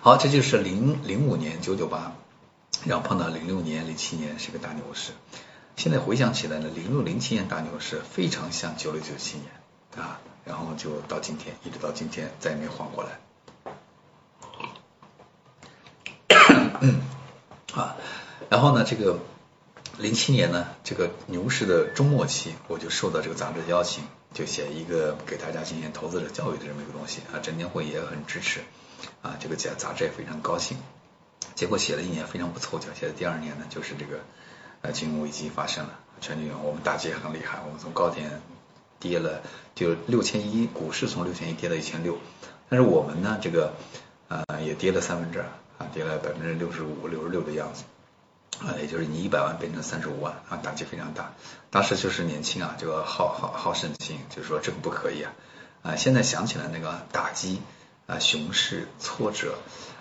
[0.02, 2.14] 好，这就是零零五年九九八，
[2.86, 5.12] 然后碰到零六年、零七年是个大牛市。
[5.76, 9.52] 现在回想起来呢，零六零七年大牛市非常像九六九七年
[9.98, 13.20] 啊，然后就到今天，一直到今天再也没缓过来。
[17.74, 17.98] 啊，
[18.50, 19.20] 然后呢，这个
[19.98, 28.62] 零七年呢，这个牛市的中末期，我就受到这个杂志的邀请，就写一个给大家进行投资者教育的这么一个东西啊，证监会也很支持
[29.22, 30.78] 啊，这个杂杂志也非常高兴。
[31.56, 34.20] 结果写了一年非常不凑巧，写的第二年呢，就是这个
[34.82, 38.42] 呃金融危机发生了，全球我们打击也很厉害，我们从高点
[39.00, 39.42] 跌了
[39.76, 42.18] 就六千一，股市从六千一跌到一千六，
[42.70, 43.74] 但是我们呢，这个
[44.28, 45.46] 呃也跌了三分之二。
[45.80, 47.86] 啊，跌了百分之六十五、六十六的样子，
[48.60, 51.32] 啊，也就是你一百万变成三十五万，啊，打击非常大。
[51.70, 55.32] 当时就是年轻啊，这个好好好胜心，就是说这个不可以啊。
[55.84, 57.62] 啊，现在想起来那个打击
[58.10, 59.54] 啊，熊市挫折，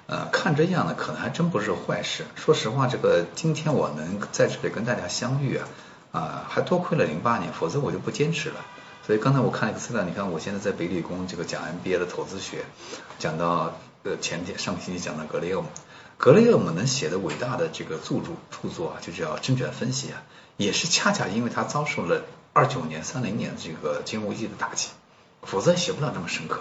[0.07, 2.25] 呃，看这样呢，可能还真不是坏事。
[2.35, 5.69] 说实话，这个今天我能在这里跟大家相遇啊，
[6.13, 8.65] 啊，还多亏了零八年，否则我就不坚持了。
[9.07, 12.65] 所以刚才我看了一个资料，你看我现在在北理工这个讲 MBA 的投资学，
[13.19, 13.79] 讲到。
[14.05, 15.67] 呃，前天上个星期讲的格雷厄姆，
[16.19, 20.23] 格雷厄姆能写的伟大的这个著著著作啊，就叫证券分析啊，
[20.57, 24.91] 也是恰恰因为他遭受了二九年、三零年这个金融危机的打击，
[25.43, 26.61] 否则写不了那么深刻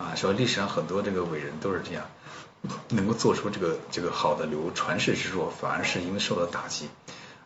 [0.00, 0.16] 啊。
[0.16, 2.06] 说历史上很多这个伟人都是这样，
[2.88, 6.88] 能够做出这个这个好的流传世之作，反而是因为受到打击。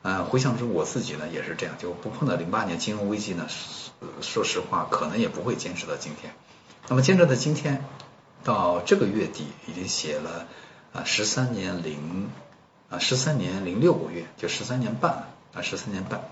[0.01, 3.47] 嗯，回想出我自己呢，也是这样，就不碰到零八年金融危机呢，
[4.23, 6.33] 说实话，可能也不会坚持到今天。
[6.89, 7.85] 那么坚持到今天。
[8.45, 10.47] 到这个月底已经写了
[10.93, 12.29] 啊十三年零
[12.91, 16.29] 啊十三年零六个月，就十三年半了啊十三年半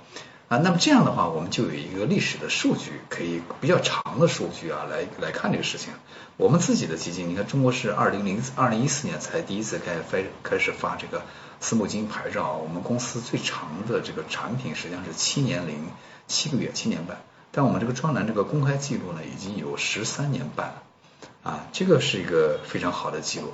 [0.52, 0.58] 啊。
[0.58, 5.94] 那么这样的话，我们就有一个历史的数据，可以比较长的数据啊来来看这个事情。
[6.36, 11.22] 我们自己的基金，你看中国是二零零二零一四年才第一次开发开始发这个
[11.60, 15.88] 私募基金牌照，我们公司最长的这个产品实际上是七年零
[16.28, 17.22] 七个月，七年半。
[17.50, 20.82] 但我们这个专栏这个公开记录呢，已经有十三年半了。
[21.42, 23.52] 啊，这个是一个非常好的记录。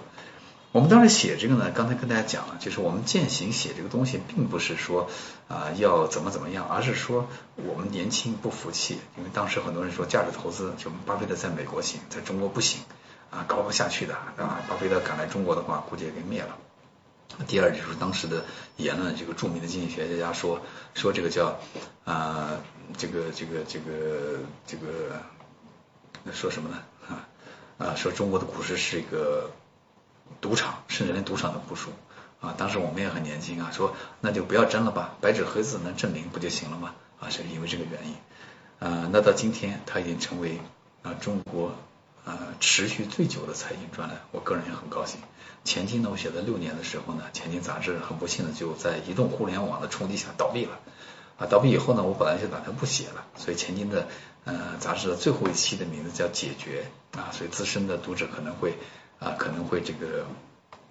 [0.71, 5.09] 我们当时写这个呢，刚才跟大家讲了，就是我们践行写这个东西，并不是说
[5.49, 7.27] 啊要怎么怎么样，而是说
[7.57, 12.83] 我们年轻不服气，因为当时很多人说价值投资，就巴菲特在美国行，在中国不行
[13.31, 14.61] 啊，搞不下去的啊。
[14.69, 16.57] 巴菲特赶来中国的话，估计也给灭了。
[17.47, 18.45] 第二就是当时的
[18.77, 20.61] 言论，这个著名的经济学家说
[20.95, 21.59] 说这个叫
[22.05, 22.51] 啊
[22.97, 25.23] 这个这个这个这个
[26.33, 26.77] 说什么呢
[27.09, 27.29] 啊？
[27.79, 29.51] 啊，说中国的股市是一个
[30.41, 31.91] 赌场，甚至连赌场都不输
[32.41, 32.55] 啊！
[32.57, 36.95] 当时我们也很年轻啊，说那就不要争了吧，白纸黑字能证明不就行了吗？
[37.21, 38.15] 啊，是因为这个原因
[38.79, 39.09] 啊。
[39.13, 40.61] 那到今天，它已经成为
[41.03, 41.73] 啊中国
[42.25, 45.21] 啊持续最久的财经专栏，我个人也很高兴。
[45.65, 50.79] 前金呢，我写在六年的时候呢，前金杂志很不幸的就在移动互联网的冲击下倒闭了
[51.39, 51.47] 啊。
[51.47, 54.09] 倒闭以后呢，我本来就打算不写了，所以前金的。
[54.45, 56.87] 呃，杂志的最后一期的名字叫《解决》
[57.19, 58.79] 啊，所以资深的读者可能会
[59.19, 60.27] 啊可能会这个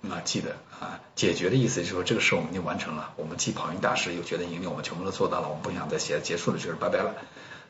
[0.10, 7.16] 啊记得啊，解决的意思就是说这个事我们已经完成了，我们既跑赢大师又觉得盈利，我们全部都做到了，我们不想再写，结束了就是拜拜了。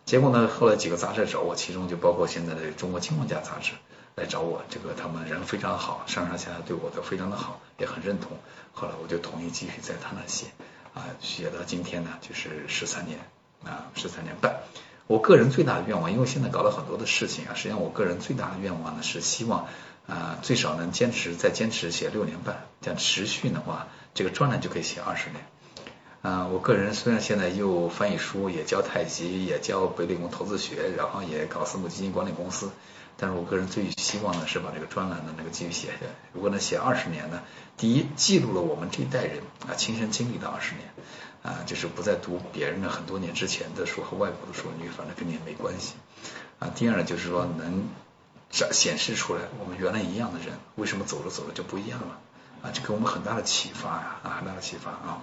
[0.06, 3.74] 结果呢，后来几个杂志找我，其中就包括现在的《中国金融家》杂志
[4.16, 8.38] 来找我，这个他们人非常好，上上下下对我都非常的好，也很认同。
[8.72, 10.48] 后来我就同意继续在他那写
[10.94, 13.20] 啊，写到今天呢，就是十三年
[13.66, 14.62] 啊，十三年半。
[15.08, 19.68] 我个人最大的愿望，因为现在搞了很多的事情啊，实际上我个人最大的愿望呢是希望
[20.08, 25.46] 啊最少能坚持再坚持写六年半，这样持续的话，这个专栏就可以写二十年。
[26.22, 32.72] 啊，我个人虽然现在又翻译书，也教太极，也教北理工投资学，然后也搞私募基金管理公司，
[33.18, 36.12] 但是我个人最希望的是把这个专栏的那个继续写下来。
[36.34, 37.44] 如果能写二十年呢，
[37.78, 40.88] 第一记录了我们这一代人啊亲身经历的二十年。
[41.44, 45.94] 啊，就是不再读别人的很多年之前的书和外国的书，你反正跟你也没关系。
[46.60, 47.88] 啊，第二呢，就是说能
[48.50, 52.20] 展显示出来我们原来一样的人，为什么走着走着就不一样了？
[52.64, 55.22] 啊，这给我们很大的启发呀，啊，很大的启发啊。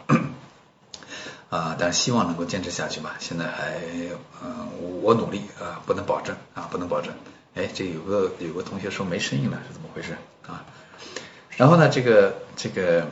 [1.51, 3.17] 啊，但是希望能够坚持下去吧。
[3.19, 3.81] 现在还，
[4.43, 4.69] 嗯，
[5.03, 7.13] 我努力啊，不能保证啊，不能保证。
[7.55, 10.17] 哎，这有个有个同学说没声音了，是怎么回事
[10.49, 10.65] 啊？
[11.57, 13.07] 然后呢，这个这个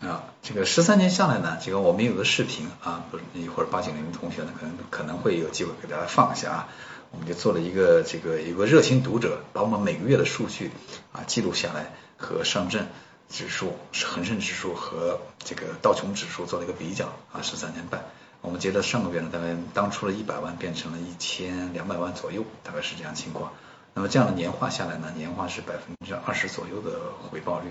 [0.00, 6.68] 啊，这个十三年下来呢，这个我们有个视频啊，不是一会儿八九零的同学呢，可能可能会有机会给大家放一下啊。
[7.12, 10.70] 我们就做了一个这个有个热心读者把我们每个月的数据
[11.12, 12.86] 啊记录下来，和上证
[13.28, 18.04] 指数、恒生指数和这个道琼指数做了一个比较啊，十三年半。
[18.42, 23.52] 我们觉得上个月呢，大概当初的一百万变成了一千两百万左右，大概是这样情况。
[23.92, 27.70] 那么这样的年化下来呢，年化是百分之二十左右的回报率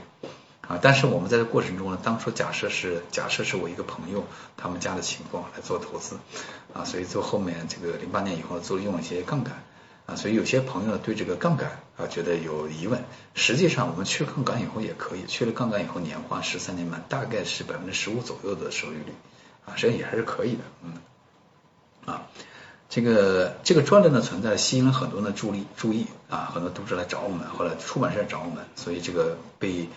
[0.67, 0.77] 啊。
[0.81, 4.25] 但是我们在这过程中呢，当初假设是假设是我一个朋友
[4.57, 6.17] 他们家的情况来做投资
[6.73, 9.63] 啊，所以做后面这个零八年以后做用了一些杠杆
[10.05, 13.03] 啊，所以有些朋友对这个杠杆啊觉得有疑问。
[13.33, 19.13] 实际上我们去杠杆以后也可以，去了杠杆以后年化十三年半大概是百分之十五左右的收益率
[19.65, 20.93] 啊，实际上也还是可以的，嗯
[22.05, 22.27] 啊。
[22.89, 29.87] 这个这个专栏的存在吸引了很多人的注意注意啊，很多读者来找我们，后来出版社找我们，所以这个被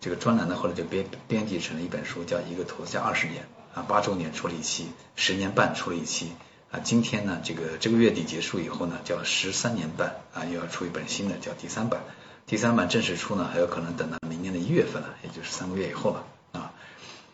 [0.00, 3.42] 这个专栏呢后来就编编辑成了一本书，叫《一个投资家二十年》
[3.86, 6.32] 八周年出了一期，十年半出了一期
[6.70, 12.00] 啊，今天呢这个这个月底结束以后呢，叫十三年半啊，又要出一本新的叫第三版，
[12.46, 16.72] 第三版正式出呢还有可能等到明年的一月份了，也就是三个月以后了啊。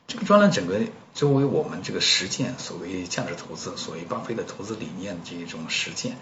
[0.06, 0.80] 这个专栏整个
[1.14, 6.18] 作为我们这个实践所谓价值投资，所谓巴菲特投资理念的这一种实践，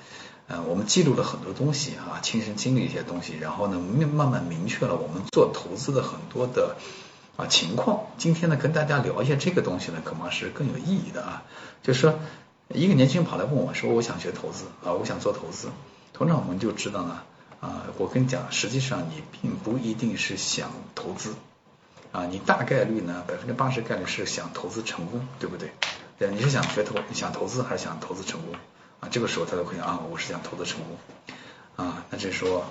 [0.47, 6.77] 呃，我们记录了很多东西啊，亲身经历一些东西，然后呢，慢慢明确了我们做投资的很多的
[7.37, 8.07] 啊情况。
[8.19, 11.43] 今天呢，跟大家聊一下这个东西呢，可能是更有意义的啊。
[11.83, 12.19] 就是说，
[12.69, 15.69] 一个年轻人跑来问我说，我想学投资啊，我想做投资。
[16.13, 17.23] 通常我们就知道呢，
[17.61, 21.35] 啊，我跟你讲，实际上你并不一定是想投资。
[22.13, 25.73] 啊，你大概率呢，百分之八十概率是想投资成功，对不对？
[26.19, 28.55] 对，你是想学投想投资还是想投资成功？
[29.01, 31.87] 啊，这个时候他就会讲啊，我是想投资成功。
[31.87, 32.67] 啊，那就是说，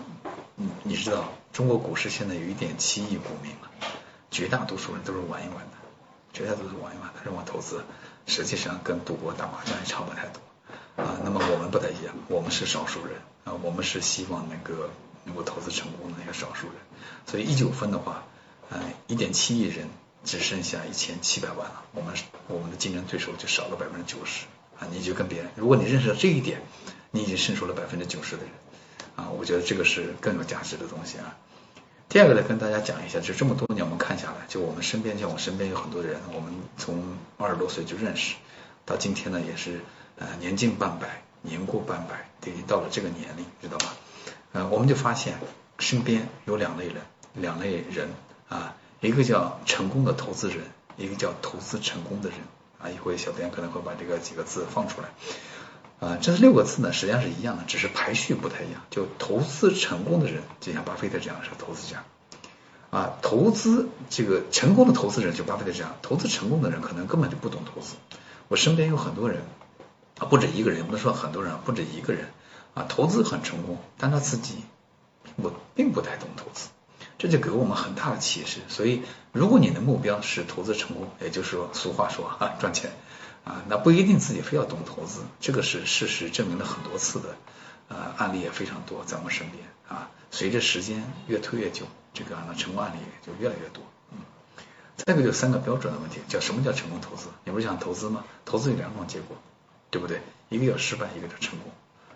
[0.56, 3.70] 你你知道中国股市现在有一点七亿股民了，
[4.32, 5.78] 绝大多数人都是玩一玩的，
[6.34, 7.84] 绝大多数玩一玩，他认为投资
[8.26, 11.04] 实际上跟赌博打麻将也差不太多。
[11.04, 14.74] 啊，那么我们不太一样，我们是少数人啊，我们是希望能够
[15.26, 16.76] 能够投资成功的那些少数人，
[17.28, 18.24] 所以一九分的话。
[18.74, 19.90] 呃，一点七亿人
[20.24, 22.16] 只剩下一千七百万了，我们
[22.48, 24.46] 我们的竞争对手就少了百分之九十
[24.80, 24.88] 啊！
[24.90, 26.62] 你就跟别人，如果你认识到这一点，
[27.12, 28.52] 你已经胜出了百分之九十的人
[29.18, 29.28] 啊！
[29.38, 31.36] 我觉得这个是更有价值的东西啊。
[32.12, 37.02] 第二个呢，跟大家讲一下，就这么多年我们看下来，就我们身边，像我身边有很多人，我们从
[37.38, 38.36] 二十多岁就认识，
[38.84, 39.80] 到今天呢也是
[40.18, 43.96] 呃年近半百，年过半百，已经到了这个年龄，知道吧？
[44.52, 45.36] 呃，我们就发现
[45.80, 46.96] 身边有两类人，
[47.34, 48.10] 两类人。
[48.50, 50.60] 啊，一个叫成功的投资人，
[50.98, 52.40] 一个叫投资成功的人
[52.82, 52.90] 啊。
[52.90, 55.08] 一会小编可能会把这个几个字放出来
[56.02, 56.18] 啊。
[56.20, 58.82] 这六个字呢，实际上是一样的，只是排序不太一样。
[58.90, 62.04] 就投资成功的人，就像巴菲特这样是投资家
[62.90, 63.14] 啊。
[63.22, 67.96] 投资这个成功的投资人，就巴菲特这样，投资成功的人可能根本就不懂投资。
[68.50, 69.44] 我身边有很多人
[70.20, 72.28] 啊，不止一个人，不能说很多人，不止一个人
[72.74, 74.56] 啊，投资很成功，但他自己
[75.38, 76.68] 我并不太懂投资。
[77.18, 78.62] 这就给我们很大的启示。
[78.68, 82.92] 所以，如果你的目标是投资成功，也就是说，俗话说啊，赚钱
[83.44, 85.22] 啊，那不一定自己非要懂投资。
[85.40, 87.36] 这个是事实证明了很多次的，
[87.88, 90.10] 呃，案例也非常多在我们身边啊。
[90.30, 93.84] 随着时间越推越久，这个呢成功案例就越来越多。
[94.12, 94.20] 嗯，
[94.96, 97.28] 再一个就三个标准的问题，叫什么叫成功投资？
[97.44, 98.24] 你不是想投资吗？
[98.46, 99.36] 投资有两种结果，
[99.90, 100.22] 对不对？
[100.50, 101.72] 一个叫失败，一个叫成功。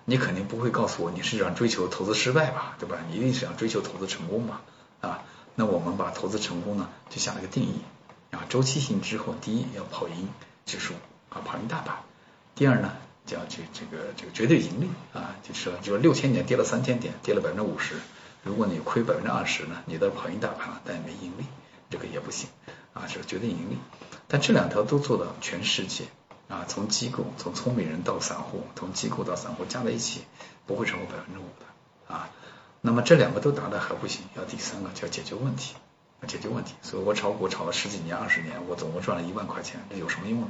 [0.05, 2.99] 你肯定不会告诉我你是想追求投资失败吧，对吧？
[3.09, 4.61] 你一定是想追求投资成功吧？
[5.01, 5.23] 啊，
[5.55, 7.81] 那我们把投资成功呢，就下了个定义
[8.29, 10.29] 啊，周期性之后，第一要跑赢
[10.65, 10.93] 指数
[11.29, 11.95] 啊，跑赢大盘；
[12.55, 12.93] 第二呢，
[13.25, 17.95] 叫这这个这个绝对盈利啊，就是说，就是六千点跌了三千点，跌了百分之五十，
[18.43, 21.45] 如果你亏百分之二十呢，你都跑赢大盘了，但也没盈利，
[21.89, 22.49] 这个也不行
[22.93, 23.77] 啊，是绝对盈利。
[24.27, 26.05] 但这两条都做到全世界
[26.47, 30.21] 啊，从机构从聪明人到散户，从机构到散户加在一起，
[30.65, 32.29] 不会超过百分之五的啊。
[32.81, 35.75] 那么这两个都达的还不行，要第三个叫解决问题，
[36.27, 36.75] 解决问题。
[36.83, 40.47] 所以我炒股炒了十几年、二十年，我总共赚了一万块钱，这有什么用呢？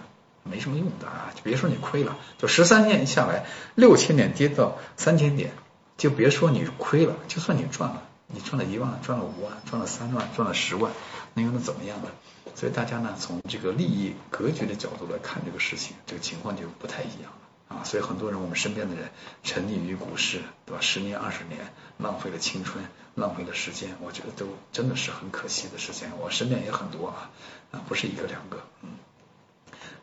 [0.48, 1.34] 没什么用的啊！
[1.36, 5.52] 就别说你亏了，就十三年下来六千点跌到三千点，
[5.98, 10.92] 就别说你亏了，就算你赚了，你赚了一万、赚了五万、赚了三万、赚了十万，
[11.34, 12.10] 那又能怎么样呢？
[12.54, 17.78] 所以大家呢，从这个利益格局的角度来看这个事情，这个情况就不太一样了。
[17.78, 19.10] 啊，所以很多人，我们身边的人
[19.44, 20.82] 沉溺于股市，对吧？
[20.82, 21.60] 十年、二十年，
[21.98, 22.86] 浪费了青春，
[23.16, 26.08] 浪费了时间，我觉得都真的是很可惜的事情。
[26.22, 27.32] 我身边也很多啊，
[27.72, 28.90] 啊，不是一个两个，嗯。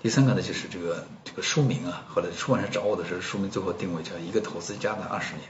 [0.03, 5.49] 第三个呢，就是这个这个书名啊，后来出版社找我的时候，书名最后定位叫一个投资家的二十年。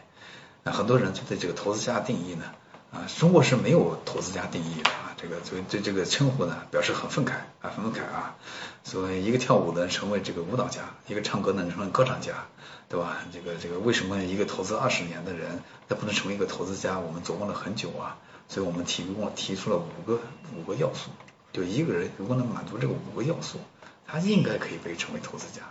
[0.63, 2.45] 那，很多人就对这个投资家定义呢，
[2.93, 7.31] 啊，中国是没有投资家定义的啊，这个所以对这个称呼呢表示很愤慨
[7.63, 8.37] 啊，很愤慨啊。
[8.85, 12.45] 所以一个跳舞的成为这个舞蹈家，一个唱歌的成为歌唱家，
[12.91, 13.25] 对吧？
[13.33, 16.99] 这个这个为什么一个投资二十年的人他不能成为一个投资家？
[16.99, 18.19] 我们琢磨了很久啊，
[18.51, 20.21] 所以我们提供提出了五个
[20.55, 21.09] 五个要素，
[21.55, 23.59] 就一个人如果能满足这个五个要素。
[24.07, 25.63] 他应该可以被称为投资家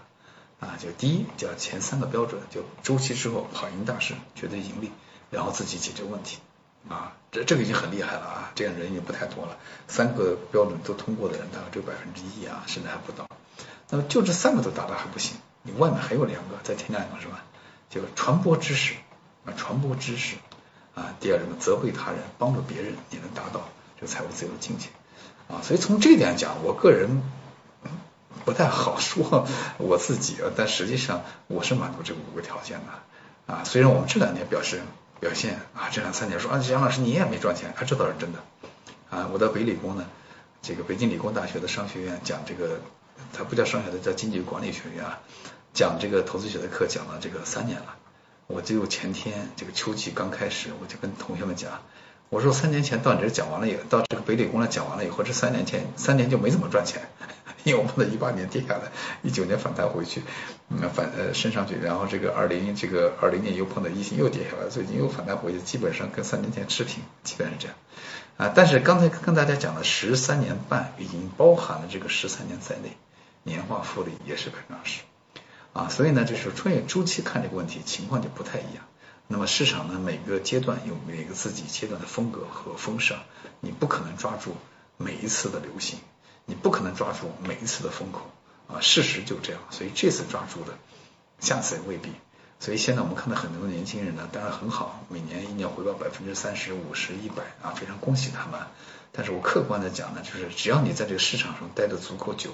[0.60, 4.92] 啊，就第一叫前三个标准，就周期之后跑赢大势，绝对盈利，
[5.32, 6.38] 然后自己解决问题
[6.88, 9.58] 啊，这这个已经很厉害了啊，这样人也不太多了，
[9.88, 13.28] 三个标准都通过的人大概只有百分之一啊，甚至还不到。
[13.90, 17.44] 那么就这三个都达到还不行，你外面还有两个，再添加两个是吧？
[17.90, 18.94] 就传播知识
[19.46, 20.36] 啊，传播知识
[20.94, 23.68] 啊，第二什么责备他人，帮助别人，你能达到
[24.00, 24.90] 这个财务自由的境界
[25.48, 25.62] 啊。
[25.64, 27.24] 所以从这点讲，我个人。
[28.46, 33.64] 不太好说我自己，但实际上我是满足这五个条件的啊。
[33.64, 34.82] 虽然我们这两年表示
[35.20, 38.40] 表现啊，这两三年说啊，杨老师你也没赚钱啊，这倒是真的
[39.10, 39.30] 啊。
[39.32, 40.06] 我到北理工呢，
[40.62, 42.80] 这个北京理工大学的商学院讲这个，
[43.34, 45.20] 它不叫商学院，叫经济管理学院啊，
[45.74, 47.96] 讲这个投资学的课讲了这个三年了。
[48.48, 51.82] 我就前天这个秋季刚开始，我就跟同学们讲，
[52.32, 57.02] 我说三年前到你这讲完了以后，到这个北理工来讲完了以后，这三年前三年就没怎么赚钱。
[57.66, 58.84] 因为我们的一八年跌下来，
[59.22, 60.24] 一九年反弹回去，
[60.70, 67.76] 嗯反呃升上去，然后这个二零这个二零年又碰到疫情又跌下来，最近又反弹回去，基本上跟三年前持平，基本上是这样
[68.38, 68.54] 啊。
[68.56, 72.96] 但是刚才跟大家讲的十三年半已经包含了这个十三年在内，
[73.44, 75.02] 年化复利也是百分之二十
[75.74, 75.90] 啊。
[75.90, 78.86] 所以呢，就是穿越周期看这个问题情况就不太一样。
[79.32, 83.18] 那么市场呢，每个阶段有每个自己阶段的风格和风尚，
[83.62, 84.56] 你不可能抓住
[84.98, 85.98] 每一次的流行。
[86.46, 88.30] 你不可能抓住每一次的风口
[88.68, 90.74] 啊，事实就这样，所以这次抓住的，
[91.40, 92.10] 下次也未必。
[92.60, 98.60] 所以现在我们看到很多年轻人呢，当然很好，每年一年回报百分之三十五十一百啊，非常恭喜他们。
[99.12, 102.50] 但是我客观的讲呢，就是只要你在这个市场上待的足够久，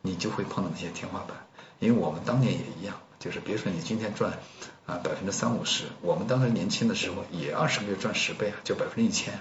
[0.00, 1.36] 你就会碰到那些天花板。
[1.80, 4.38] 因为我们当年也一样，就是别说你今天赚
[4.86, 9.40] 啊百分之三五十，我们当时年轻的时候也二十个月赚十倍啊，就百分之一千。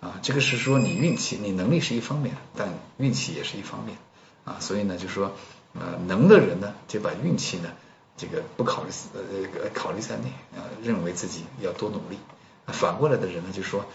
[0.00, 3.96] 啊，这个是说你运气，你能力是一方面，但运气也是一方面
[4.44, 5.34] 啊，所以呢，就说
[5.72, 7.70] 呃能的人呢，就把运气呢
[8.16, 12.18] 这个不考虑呃考虑在内啊，认为自己要多努力。
[12.66, 13.86] 反过来的人呢，就说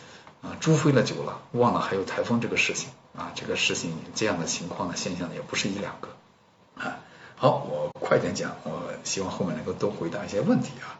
[0.41, 6.09] 啊猪飞了久了，忘了还有台风这个事情啊，这个事情这样的情况呢现象也不是一两个
[6.83, 6.97] 啊。
[7.41, 10.99] 好，我快点讲，我希望后面能够多回答一些问题啊。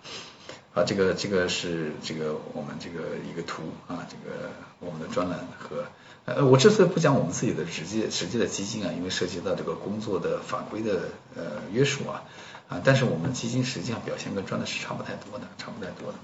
[0.74, 5.84] 啊，这个这个是这个我们这个一个图啊，这个我们的专栏和
[6.24, 12.24] 呃，我这次不讲我们自己的直接实际的基金啊，因为涉及到这个工作的法规的呃约束啊
[12.70, 16.18] 啊，但是我们基金实际上表现跟专栏是差不太多的，差不太多的。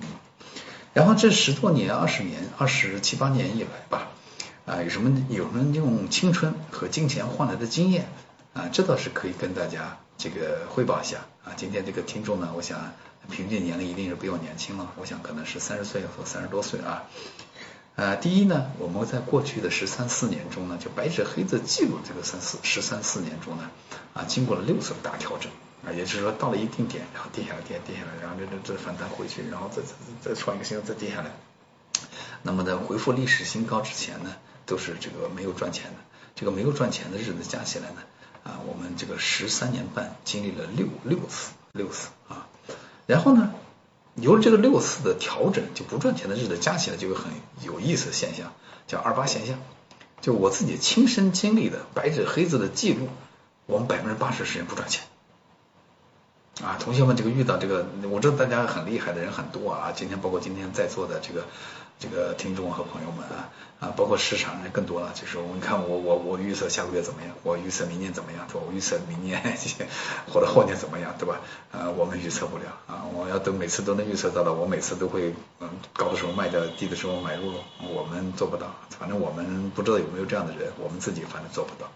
[0.93, 4.07] 然后这十多年、二十年、二十七八年以来吧，
[4.65, 8.07] 啊，有什么有什么用青春和金钱换来的经验
[8.53, 11.53] 啊，这倒是可以跟大家这个汇报一下啊。
[11.55, 12.93] 今天这个听众呢，我想。
[13.27, 17.05] 平均年龄一定是比我年轻了，我想可能是三十岁或三十多岁啊。
[17.95, 23.71] 呃，第一呢，我们在过去的十三四年中呢，就白纸黑字记录这个三四十三四年中呢，
[24.13, 25.51] 啊，经过了六次大调整
[25.83, 29.89] 啊，也就是说到了一定点，然后跌下来，跌跌下来，然后这这这反弹回去，然后再再
[30.21, 31.31] 再创一个新高，再跌下来。
[32.43, 34.35] 那么在回复历史新高之前呢，
[34.67, 35.97] 都是这个没有赚钱的，
[36.35, 38.03] 这个没有赚钱的日子加起来呢，
[38.45, 42.47] 啊，我们这个十三年半经历了六六次六次啊。
[43.07, 43.51] 然后呢，
[44.15, 47.31] 有了这个六次的调整，就不赚钱的日子加起来，就有很
[47.63, 48.53] 有意思的现象，
[48.87, 49.57] 叫二八现象。
[50.21, 53.09] 就我自己亲身经历的白纸黑字的记录，
[53.65, 55.03] 我们百分之八十时间不赚钱。
[56.63, 59.91] 啊，同学们，这个遇到这个，我知道大家很厉害的人很多啊。
[59.91, 61.45] 今天包括今天在座的这个
[61.99, 63.49] 这个听众和朋友们啊
[63.79, 65.11] 啊，包括市场人更多了。
[65.13, 68.65] 就是我们看我我我预测下个月怎么样，我预测明年怎么样，对吧？
[68.67, 69.41] 我预测明年
[70.31, 71.41] 或者后年怎么样，对吧？
[71.71, 73.05] 啊，我们预测不了啊。
[73.13, 77.53] 我要都每次都能预测到的，我每次都会嗯高的时候卖掉，低的时候买入，
[77.93, 78.67] 我们做不到。
[78.97, 81.89] 反正我们不知道有没有这样的人，我们自己反正做不到。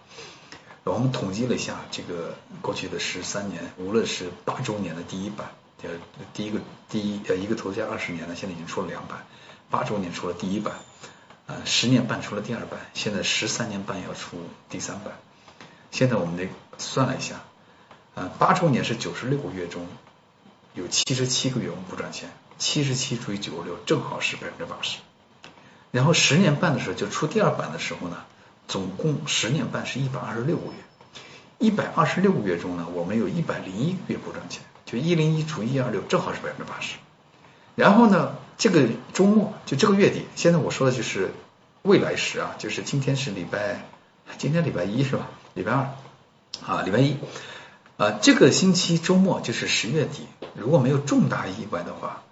[0.84, 5.52] 我们统计了一下，这个过去的十三年，无论是八周年的第一版，
[5.82, 5.90] 呃，
[6.32, 6.58] 第一个
[6.88, 9.26] 第一呃一个投资二十年呢，现在已经出了两版，
[9.70, 10.74] 八周年出了第一版，
[11.50, 14.38] 呃，十年半出了第二版，现在十三年半要出
[14.68, 15.14] 第三版。
[15.90, 16.48] 现在我们得
[16.78, 17.40] 算了一下，
[18.14, 19.84] 呃，八周年是九十六个月中
[20.74, 24.98] 有七十七个月我们不赚钱，七十七除以九十六正好是百分之八十。
[25.90, 28.16] 然后十年半的时候就出第二版的时候呢。
[28.68, 30.72] 总共十年半是一百二十六个月，
[31.58, 36.94] 一百二十六个月中呢，我们有一百零一个月不赚钱，就一零一除一二六，正好是百分之八十。
[37.74, 41.30] 然后呢，这个周末就这个月底，现在我说的就是
[41.80, 43.88] 未来时啊，就是今天是礼拜，
[44.36, 45.30] 今天礼拜一是吧？
[45.54, 45.88] 礼拜二
[46.66, 47.16] 啊，礼拜一
[47.96, 52.22] 啊，这个星期周末就是十月底，如果没有重大意外的话，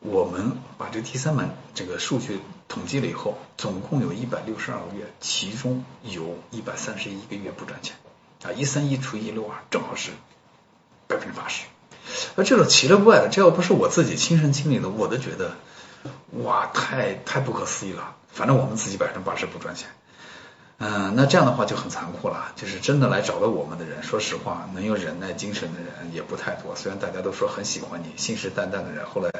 [0.00, 7.94] 我们把这第三版这个数据统计了以后，总共有一百六十二个月，其中有一百三十一个月不赚钱
[8.42, 10.12] 啊，一三一除以一六二，正好是
[11.08, 11.66] 百分之八十。
[12.36, 15.56] 而这种奇了怪的，这要不是我自己亲身经历的，我都觉得
[16.42, 18.16] 哇，太太不可思议了。
[18.32, 19.88] 反正我们自己百分之八十不赚钱，
[20.78, 22.52] 嗯，那这样的话就很残酷了。
[22.56, 26.74] 就是真的来找到我们的人，说实话，能有忍耐精神的人也不太多。
[26.74, 29.30] 虽然大家都说很喜欢你，信誓旦旦的人，后来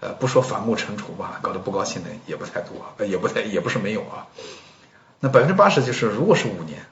[0.00, 4.26] 呃不说反目成仇吧，搞得不高兴的也不太多，也不太也不是没有啊。
[5.20, 6.84] 那百分之八十就是，如果是五年，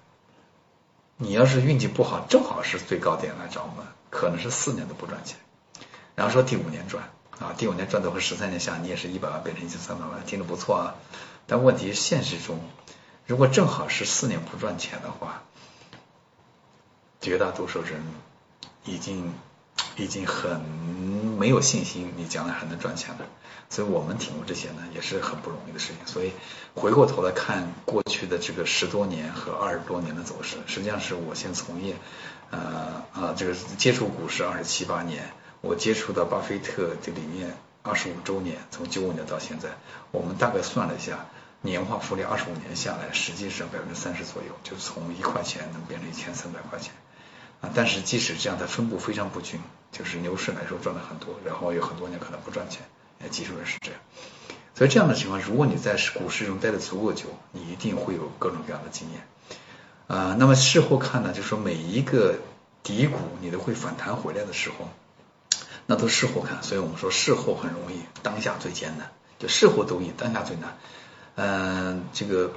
[1.19, 3.87] 你要是运气不好，正好是最高点来找我们。
[4.09, 5.39] 可能是四年都不赚钱，
[6.15, 7.11] 然后说第五年赚
[7.43, 10.95] 啊，第五年赚的和十三年下你也是一百万变成一千三百万，听着不错啊。
[11.47, 12.61] 但问题是现实中，
[13.27, 15.43] 如果正好是四年不赚钱的话，
[17.21, 18.01] 绝大多数人
[18.85, 19.35] 已经
[19.97, 23.27] 已经很没有信心，你将来还能赚钱了。
[23.71, 26.07] 所以我们挺过这些呢，也是很不容易的事情。
[26.07, 26.33] 所以
[26.75, 31.97] 回过头来看过去的这个十多年和二十多年的走势，实际上是我先从业。
[32.51, 35.33] 呃啊，这个接触股市二十七八年，
[35.63, 39.71] 我接触到巴菲特这理念二十五周年，从九五年到现在，
[40.11, 41.27] 我们大概算了一下，
[41.61, 46.93] 年化复利二十五年下来，实际上百分之三十左右，就从一块钱能变成一千三百块钱
[47.61, 47.71] 啊。
[47.75, 49.61] 但是即使这样，它分布非常不均，
[49.93, 52.83] 就是牛市来说赚了很多，然后有很多年可能不赚钱，
[53.31, 54.01] 技术人是这样。
[54.75, 59.27] 所以这样的情况，如果你在股市中待的足够久，你一定会有各种各样的经验。
[60.09, 62.37] 啊，那么事后看呢，就是说每一个
[62.83, 64.89] 底谷你都会反弹回来的时候，
[65.87, 70.77] 那都事后看，所以我们说事后很容易，当下最艰难，就事后都易，当下最难。
[71.35, 72.53] 嗯，这个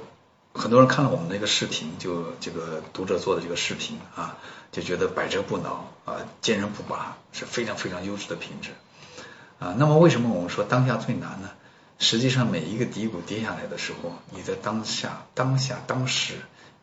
[0.54, 4.38] 很多人看了我们那个视频，就这个读者做的这个视频啊，
[4.72, 8.70] 就觉得百折不挠啊，坚韧不拔，是非常非常优质的品质
[9.58, 9.74] 啊。
[9.78, 11.50] 那么为什么我们说当下最难呢？
[11.98, 16.34] 实际上每一个底谷跌下来的时候，你在当下、当下、当时。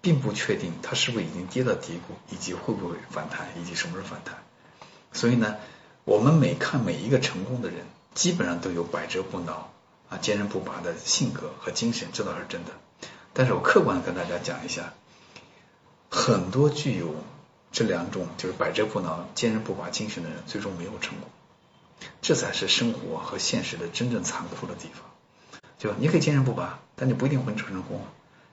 [0.04, 4.36] 并不确定它是不是已经跌到底谷，以及会不会反弹，以及什么时候反弹。
[5.14, 5.56] 所以呢，
[6.06, 9.70] 我们每看每一个成功的人，基本上都有百折不挠
[10.10, 12.72] 啊、坚韧不拔的性格和精神，这倒是真的。
[13.34, 14.94] 但是我客观的跟大家讲一下，
[16.10, 17.16] 很多具有
[17.72, 21.30] 这两种就是百折不挠、坚韧不拔精神的人，最终没有成功。
[22.22, 25.10] 这才是生活和现实的真正残酷的地方。
[25.80, 28.02] 就你可以坚韧不拔，但你不一定会成功。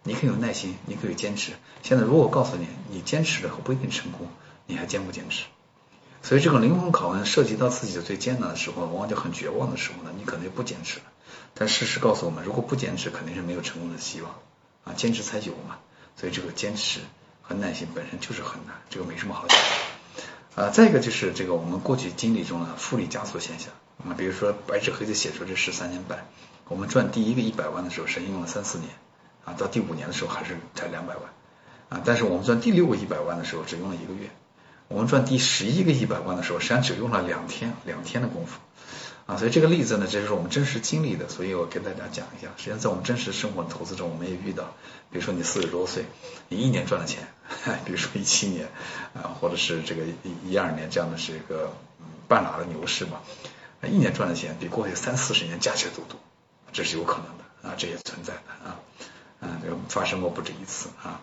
[0.03, 1.53] 你可以有耐心，你可以坚持。
[1.83, 4.29] 现在如果告诉你，你坚持了和不一定成功，
[4.67, 5.45] 你还坚不坚持？
[6.23, 11.05] 所以这个灵魂拷问涉及到自己的最艰难的时候，往往就很绝望的时候呢，你可能就不坚持了。
[11.55, 14.33] 但事实告诉我们，如果不坚持，肯定是没有成功的希望
[14.85, 14.93] 啊！
[14.95, 15.79] 坚持才有嘛。
[16.17, 17.01] 所以这个坚持
[17.43, 19.59] 和耐心本身就是很难，这个没什么好讲
[20.57, 20.71] 的啊。
[20.71, 23.73] 再一个就是这个我们过去经历中的复利加速现象
[24.05, 26.27] 啊，比如说白纸黑字写出这十三年半，
[26.69, 28.91] 我们赚第一个一百万的时候，实际用了三四年。
[29.47, 31.25] 啊，到第五年的时候还是才两百万
[31.89, 34.29] 啊，但是我们赚第六个一百万的时候只用了一个月，
[34.91, 38.59] 我们赚第十一个一百万的时候实际上只用了两天，两天的功夫
[39.27, 42.49] 啊，所以这个例子呢，这是我们真实经历的，所以我跟大家讲一下。
[42.57, 44.65] 实际上在我们真实生活投资中，我们也遇到，
[45.13, 46.07] 比如说你四十多岁，
[46.49, 47.29] 你一年赚的钱，
[47.87, 48.69] 比如说一七年
[49.15, 51.73] 啊，或者是这个一一二年这样的是一个
[52.27, 53.21] 半拉的牛市嘛，
[53.85, 56.19] 一年赚的钱比过去三四十年加起来都多，
[56.73, 58.77] 这是有可能的啊，这也存在的啊。
[59.39, 59.57] 啊，
[59.89, 61.23] 发生过不止一次啊。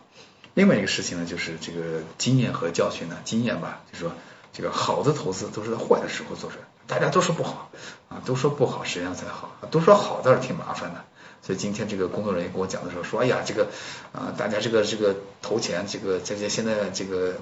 [0.57, 4.11] 另外一个事情呢，就是这个经验和教训呢，经验吧，就说
[4.51, 7.69] 这个好的投资都是在坏的时候做出来，大家都说不好
[8.09, 11.05] 啊，都说不好，实际上才好，都说好倒是挺麻烦的。
[11.43, 13.67] 所以今天这个工作人员跟我讲的时候说，哎呀，这个
[14.13, 17.35] 啊，大家这个这个投钱，这个这些现在这个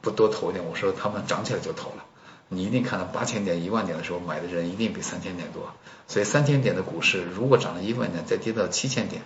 [0.00, 2.04] 不多投一点，我说他们涨起来就投了。
[2.48, 5.74] 你一定看到八千点、一万点的时候买的人一定比三千点多，
[6.06, 9.20] 所以三千点的股市如果涨了一万点，再跌到七千点。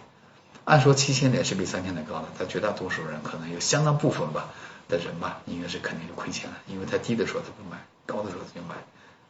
[0.64, 4.50] 按说七千点是比三千点高的，但绝大多数人可能有相当部分吧
[4.88, 8.74] 的人吧，应该是肯定是亏钱了，因为它低的时候他不买，高的时候他就买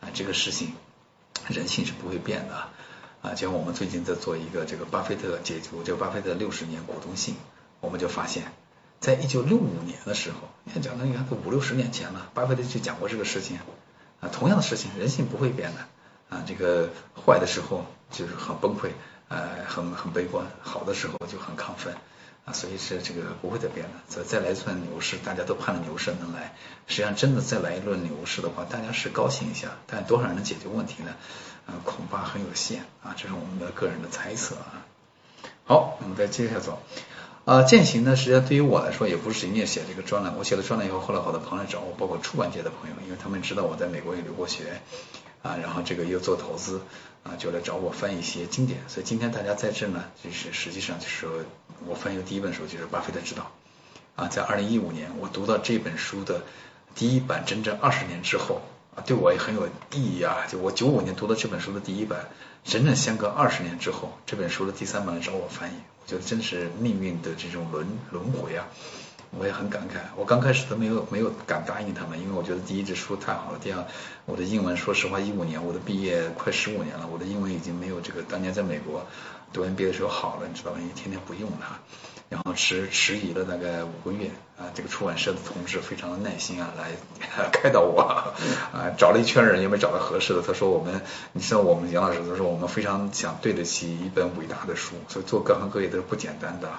[0.01, 0.75] 啊，这个事情
[1.49, 2.55] 人性是不会变的
[3.23, 3.35] 啊。
[3.35, 7.37] 就像我们最近在做一个这个巴菲特解读，就巴菲特六十年股东信，
[7.81, 8.53] 我们就发现，
[9.01, 13.59] 在一九六五年的时候，你看讲的你看都五六十年前了，巴菲特就讲过这个事情
[14.21, 15.81] 啊，同样的事情，人性不会变的
[16.37, 16.91] 啊，这个
[17.25, 18.91] 坏的时候就是很崩溃。
[19.33, 21.95] 呃，很很悲观，好的时候就很亢奋，
[22.45, 23.93] 啊，所以是这个不会再变了。
[24.07, 26.55] 再再来一轮牛市，大家都盼着牛市能来，
[26.87, 31.15] 实际上真的再来一轮牛市的话，大家是高兴一下，但多少人能解决问题呢？
[31.65, 34.85] 啊，恐怕很有限啊，这是我们的个人的猜测啊。
[35.65, 36.83] 好，我们再接下走。
[37.45, 40.35] 啊，践行呢，实际上对于我来说也不是仅仅写这个专栏。
[40.37, 44.81] 我写了专栏以后，后来好多朋友找我，包括出版界的朋友，因为他们知道我在美国也留过学
[45.43, 46.83] 啊，然后这个又做投资
[47.23, 48.81] 啊，就来找我翻译一些经典。
[48.89, 51.27] 所以今天大家在这呢，就是实际上就是
[51.87, 53.53] 我翻译的第一本书就是《巴菲特之道》
[54.23, 56.43] 啊，在二零一五年我读到这本书的
[56.95, 58.61] 第一版，整整二十年之后
[58.97, 60.47] 啊，对我也很有意义啊。
[60.49, 62.29] 就我九五年读的这本书的第一版，
[62.65, 65.75] 整整相隔二十年之后，这本书的第三版来找我翻译。
[66.03, 68.67] 我觉得真是命运的这种轮轮回啊！
[69.39, 69.99] 我也很感慨。
[70.17, 73.85] 我刚开始都没有没有敢答应他们，因为我觉得第一这书太好了，第二
[74.27, 79.07] 我的英文，说实话，一五年我的毕业快十五年了，我的英文已经没有这个当年在美国
[79.53, 80.79] 读完毕业的时候好了，你知道吧？
[80.81, 81.79] 因为天天不用它。
[82.29, 86.93] 然后迟迟疑了大概五个月啊，这个出版社的同志非常的耐心啊，来
[87.53, 88.33] 开导我啊，
[88.97, 90.41] 找了一圈人也没找到合适的。
[90.41, 91.03] 他说我们，
[91.35, 96.71] 你知道我们杨老师，他说我们非常想对得起一本伟大的书，所以做各行各业都是不简单的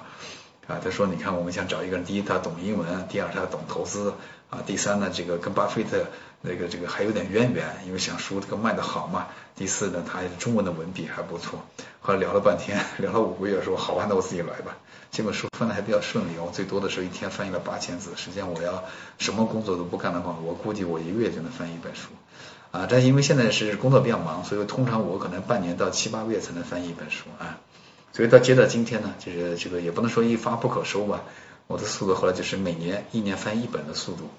[0.66, 0.80] 啊。
[0.82, 4.14] 他说你看我们想找一个人，第一他懂英文，第二他懂投资
[4.50, 6.06] 啊，第三呢这个跟巴菲特
[6.42, 9.26] 那个这个还有点渊源，因为想书这个卖的好嘛。
[9.56, 11.60] 第四呢他中文的文笔还不错。
[12.00, 14.76] 后来聊了半天， 聊了五个月，说好吧，那我自己来吧。
[15.10, 18.10] 这本书翻的还比较顺利，我最多的时候一天翻译了八千字。
[18.16, 18.82] 实际上我要
[19.18, 22.08] 什么工作都不干的话，我估计我一个月就能翻译一本书
[22.72, 22.88] 啊。
[22.90, 27.60] 但因为现在是工作比较忙，所以通常我可能半年到七八个月才能翻译一本书啊。
[28.14, 31.24] 所以到接到今天呢，就是这个也不能说一发不可收吧。
[31.66, 34.30] 我的速度后来就是每年一年翻一本的速度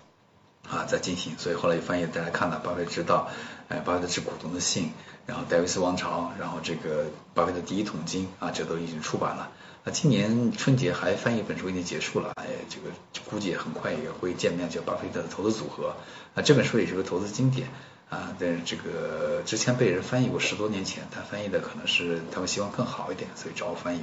[0.69, 1.33] 啊在进行。
[1.37, 3.29] 所以后来也翻译大家看了《巴菲特之道》，
[3.73, 4.91] 哎，巴菲特致股东的信，
[5.25, 9.51] 然后戴维斯王朝，然后这个巴菲特第一桶金啊，这都已经出版了。
[9.83, 12.95] 那今年春节还翻译一本书已经结束了，哎，这个
[13.29, 15.97] 估计也很快也会见面，叫巴菲特的投资组合。
[16.33, 17.67] 啊，这本书也是个投资经典
[18.09, 24.01] 啊，但是这个之前被人翻译过十多年前，他翻译的可能是他们希望更好一点，所以找我翻译。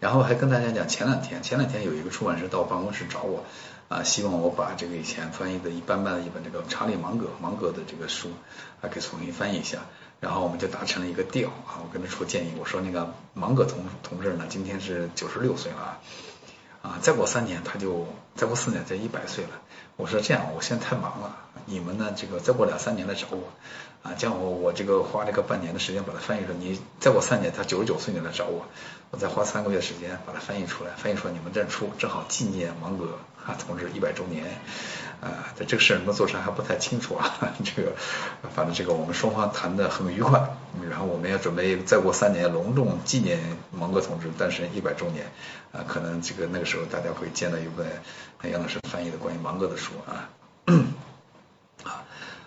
[0.00, 3.44] 然后还跟大家讲，前两天前两天有一个出版社到我办公室找我
[3.88, 8.30] 啊，希望我把这个以前翻译的一般般的一本这个查理芒格芒格的这个书
[8.80, 9.78] 啊给重新翻译一下。
[10.20, 15.98] 然后我们就达成了一个调啊，我跟他出建议，我说那个芒格同同志呢，今天是九十六岁了
[16.80, 19.50] 啊，再过三年他就再过四年就一百岁了。
[19.96, 21.36] 我说这样，我现在太忙了，
[21.66, 23.52] 你们呢这个再过两三年来找我
[24.02, 28.66] 啊，这样我我这个花这个半年的时间把它翻译出来，你再过三年他九十九岁你来找我，
[29.10, 34.44] 我再花三个月时间把它翻译出来，翻译出来你们再出，正好纪念芒格啊同志一百周年。
[35.22, 37.38] 啊，这这个事能不能做成还不太清楚啊。
[37.62, 37.92] 这个，
[38.56, 40.56] 反正这个我们双方谈的很愉快。
[40.90, 43.38] 然后我们也准备再过三年隆重纪念
[43.70, 45.30] 芒格同志诞生一百周年。
[45.70, 50.28] 啊，可能这个那个时候大家会见到一本杨老师翻译的关于芒格的书啊。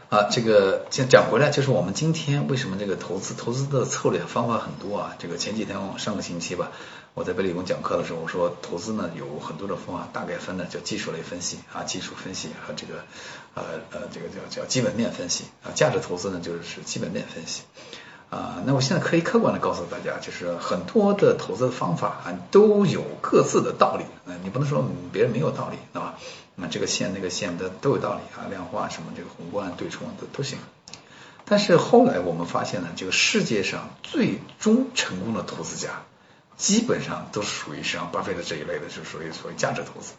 [0.10, 5.16] 啊，这个讲讲回来，就是我们今天为什么这个投资投资的策略方法很多啊？
[5.18, 6.72] 这个前几天上个星期吧。
[7.16, 13.04] 我在北理工讲课的时候，我说投资呢有很多的方法，大概分呢叫技术类分析啊，技术分析和这个
[13.56, 17.64] 呃呃这个叫叫基本面分析啊，价值投资呢就是基本面分析
[18.30, 18.62] 啊。
[18.66, 26.20] 那我现在可以客观的告诉大家，就是很多的投资方法啊都有各自的道理啊，你不能说别人没有道理，对吧？
[26.56, 30.58] 那这个线那个线的都有道理啊，量化什么这个宏观对冲都都行。
[31.46, 36.02] 但是后来我们发现呢，这个世界上最终成功的投资家。
[36.58, 40.14] 基本上都是属于像巴菲特这一类的，就属于所谓价值投资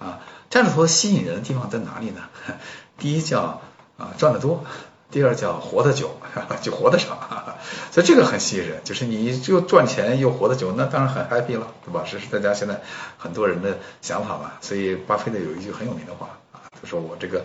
[0.00, 0.18] 啊。
[0.50, 2.28] 价值投资吸引人的地方在哪里呢？
[2.98, 3.62] 第一叫
[3.96, 4.64] 啊赚得多，
[5.10, 6.16] 第二叫活得久，
[6.62, 7.18] 就活得长。
[7.92, 12.04] 所以这个很吸引人，就是你就赚钱又活得久，那当然很 happy 了，对吧？
[12.10, 12.80] 这是大家现在
[13.18, 14.52] 很多人的想法嘛。
[14.60, 17.44] 所以巴菲特有一句很有名的话啊，他说我这个。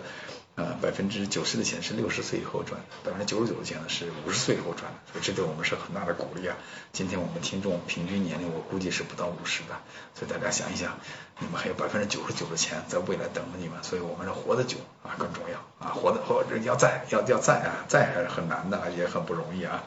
[0.56, 6.56] 呃，百分之九十的钱是六十岁以后赚的，百分之九十九的钱呢是五十岁以后赚的，所以这对我们是很大的鼓励啊。
[6.94, 9.76] 今天我们听众平均年龄我估计是不到五十的，
[10.14, 10.98] 所以大家想一想，
[11.40, 19.84] 你们还有百分之九十九的钱在未来等着你们，所以我们是活得久啊更重要啊，活得活要在要要在啊，在还是很难的，也很不容易啊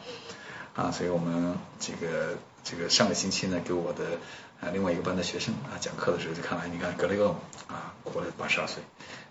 [0.76, 4.04] 啊，所以我们这个这个上个星期呢给我的
[4.62, 8.84] 啊另外一个班的学生啊讲课的时候就看来，你看格雷厄姆啊活了八十二岁。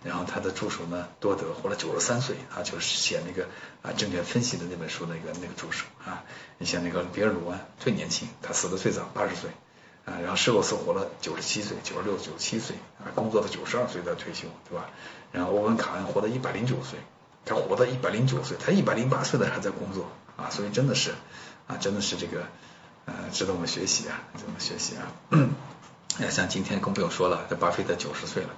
[0.05, 3.49] 然后他的助手呢，多德活了九十三岁，啊，就是写那个
[3.82, 6.22] 啊证券分析的那本书那个那个助手啊。
[6.59, 9.51] 你像那个比尔鲁安最年轻，他死的最早，八十岁
[10.05, 10.18] 啊。
[10.20, 14.90] 然后施洛斯活了九十七岁，九十六、九十七岁啊，工作到九十二岁才退休，对吧？
[15.32, 16.99] 然后欧文卡恩活到一百零九岁，
[17.44, 21.12] 他活到一百零九岁，他一百零八岁的还在工作啊，所以真的是
[21.66, 22.44] 啊，真的是这个
[23.05, 25.11] 呃值得我们学习啊，值得我们学习啊。
[26.30, 28.51] 像今天更不用说了，这巴菲特九十岁了，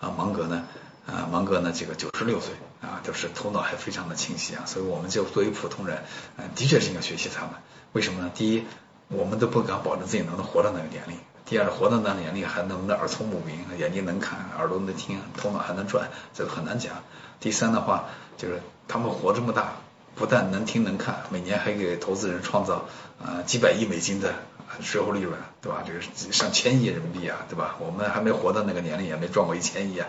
[0.00, 0.66] 啊，芒格呢，
[1.08, 2.52] 啊，芒格呢这个九十六岁，
[2.82, 6.04] 啊，都是头脑还非常的清晰啊，所以我们就作为普通人，
[6.36, 7.52] 呃，的确是应该学习他们。
[7.92, 8.30] 为什么呢？
[8.34, 8.64] 第一，
[9.08, 17.02] 我们都不敢保证自己能活到那个年龄；第二，活到那个年龄还能不能耳聪目明，眼睛能看，耳朵能听，头脑还能转，这个很难讲。
[17.40, 18.04] 第三的话，
[18.36, 19.72] 就是他们活这么大，
[20.14, 22.86] 不但能听能看，每年还给投资人创造
[23.18, 24.34] 啊几百亿美金的
[24.82, 25.82] 税后利润，对吧？
[25.86, 26.00] 这个
[26.32, 27.76] 上千亿人民币啊，对吧？
[27.80, 30.08] 我们还没活到那个年龄，也没赚过一千亿啊，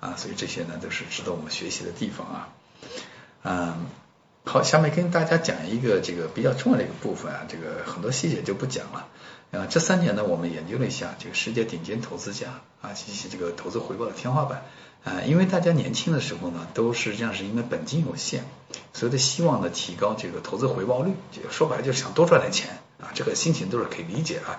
[0.00, 2.48] 啊，所以这些呢都是值得我们学习的地方啊，
[3.42, 3.86] 嗯。
[4.42, 9.06] 好，下面跟大家讲一个这个比较重要的一个部分啊，这个很多细节就不讲了。
[9.52, 14.64] 啊，这三年呢，我们研究了一下这个世界顶尖投资家啊及其这个投资回报的天花板
[15.04, 18.40] 啊，因为大家年轻的时候呢，都实际上是因为本金有限，
[18.94, 21.12] 所以的希望呢提高这个投资回报率，
[21.50, 24.58] 说白了就是想多赚点钱啊，这个心情都是可以理解啊。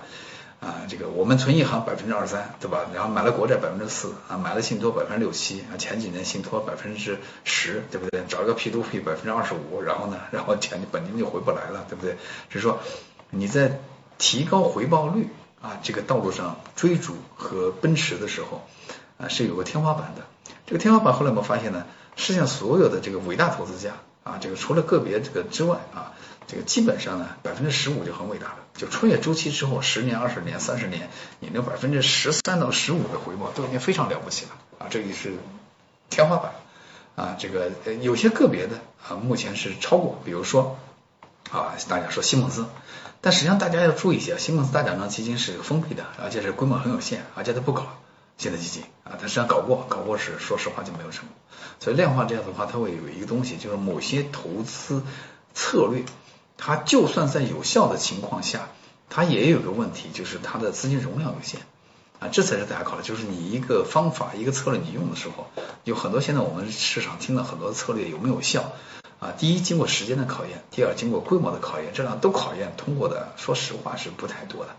[0.62, 2.86] 啊，这个我们存银行百分之二三，对吧？
[2.94, 8.24] 然后买了国债百分之四，啊，买了信托百分之六七，啊，前几年信托百分之十，对不对？
[8.28, 12.14] 找一个 P to P 百分之二十五，然后呢，然后钱本金就回不来了，对不对？
[12.48, 12.80] 就是说
[13.32, 13.80] 你在
[14.20, 15.30] 提高回报率
[15.64, 18.62] 啊这个道路上追逐和奔驰的时候
[19.18, 20.22] 啊是有个天花板的。
[20.68, 23.94] 这个天花板后来我们发现呢，世界上所有的这个伟大投资家
[24.24, 26.14] 啊，这个除了个别这个之外啊。
[26.52, 28.58] 这个基本上呢，百分之十五就很伟大了。
[28.76, 34.88] 就穿越周期之后，十年、二十年、三十年，你那百分之十三到十五的回报都已经非常了不起了啊！
[34.90, 35.38] 这也是
[36.10, 36.52] 天花板
[37.16, 37.38] 啊。
[37.40, 37.72] 这个
[38.02, 40.78] 有些个别的啊，目前是超过，比如说
[41.52, 42.66] 啊，大家说西蒙斯，
[43.22, 47.98] 但实际上大家要注意一下，西蒙斯大奖章基金是封闭的，而且是规模很有限，而且它不搞
[48.38, 51.38] 现在基金啊，它实际上搞过，搞过是说实话就没有成功。
[51.80, 55.02] 所以量化这样的话，它会有一个东西，就是某些投资
[55.54, 56.04] 策略。
[56.64, 58.70] 它就算在有效的情况下，
[59.10, 61.60] 它也有个问题，就是它的资金容量有限
[62.20, 63.04] 啊，这才是大家考虑。
[63.04, 65.48] 就是你一个方法、一个策略你用的时候，
[65.86, 68.74] 有很多现在我们市场听了很多策略有没有效
[69.20, 69.34] 啊？
[69.36, 74.76] 第一，经过时间的考验；第二，经过规模的考验，这两都考验通过的，说实话是不太多的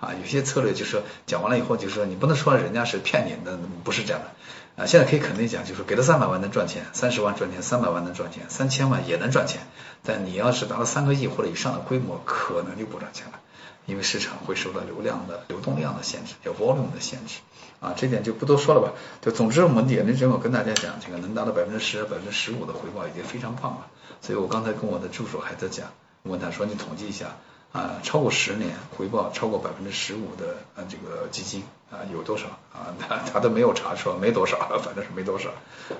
[0.00, 0.12] 啊。
[0.20, 4.30] 有些策略就是讲完了以后，就是说你不能说人家是骗你的，不是这样的。
[4.74, 9.60] 啊，现在可以肯定讲，就是给他三百万能赚钱，三十万赚钱，三百万能赚钱，三千万也能赚钱。
[10.02, 13.40] 但你要是达到三个亿或者以上的规模，可能就不赚钱了，
[13.84, 17.40] 因为市场会受到流量的流动量的限制，有 volume 的限制。
[17.80, 18.92] 啊，这点就不多说了吧。
[19.20, 23.88] 就总之，我们眼力只我跟大家讲，这个能达到百分之十、百分之十五的回报已经非常棒了。
[24.22, 25.88] 所以我刚才跟我的助手还在讲，
[26.22, 27.36] 问他说你统计一下。
[27.72, 32.90] 啊，超过十年回报超过百分之十五的啊，这个基金啊有多少啊？
[32.98, 35.50] 他他都没有查出来，没多少，反正是没多少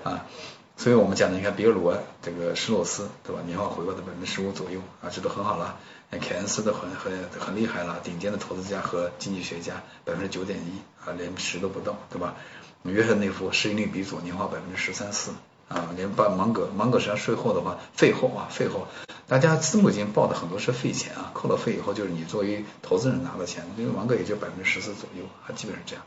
[0.02, 0.26] 啊。
[0.76, 3.42] 所以我们讲的，你看比尔罗这个施洛斯对吧？
[3.46, 5.78] 年化回报的百分之十五左右啊，这都很好了。
[6.10, 12.34] 凯恩斯的很很很厉害了，顶尖的投资家和经济学家百分之九点一啊，连十都不到对吧？
[12.84, 15.30] 约翰内夫市盈率比佐年化百分之十三四
[15.72, 18.86] 啊，连把芒格芒格实际上税后的话费后啊费后。
[19.28, 26.04] 大家私募基金报的很多是费钱啊，扣了费以后就是你作为投资人拿的钱，因为芒格也就百分之十四左右，啊，基本上这样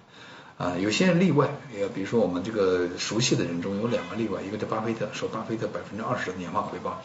[0.57, 7.01] 啊，有些人例外，也比如说我们这个熟悉的人中有两个例外，一个叫巴菲特，说巴菲特百分之二十的年化回报，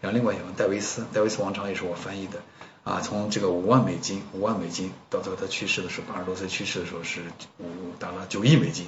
[0.00, 2.40] 然后另外有个戴维斯，戴维斯王朝也是我翻译的
[2.84, 7.22] 啊，从这个五万美金，五万美金到最后他去世的时候，八十多岁去世的时候是
[7.58, 7.64] 五
[7.98, 8.86] 达了九亿美金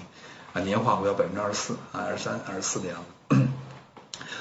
[0.53, 3.16] 啊，年化回报百分之二十四啊，二十三、二十四的样子。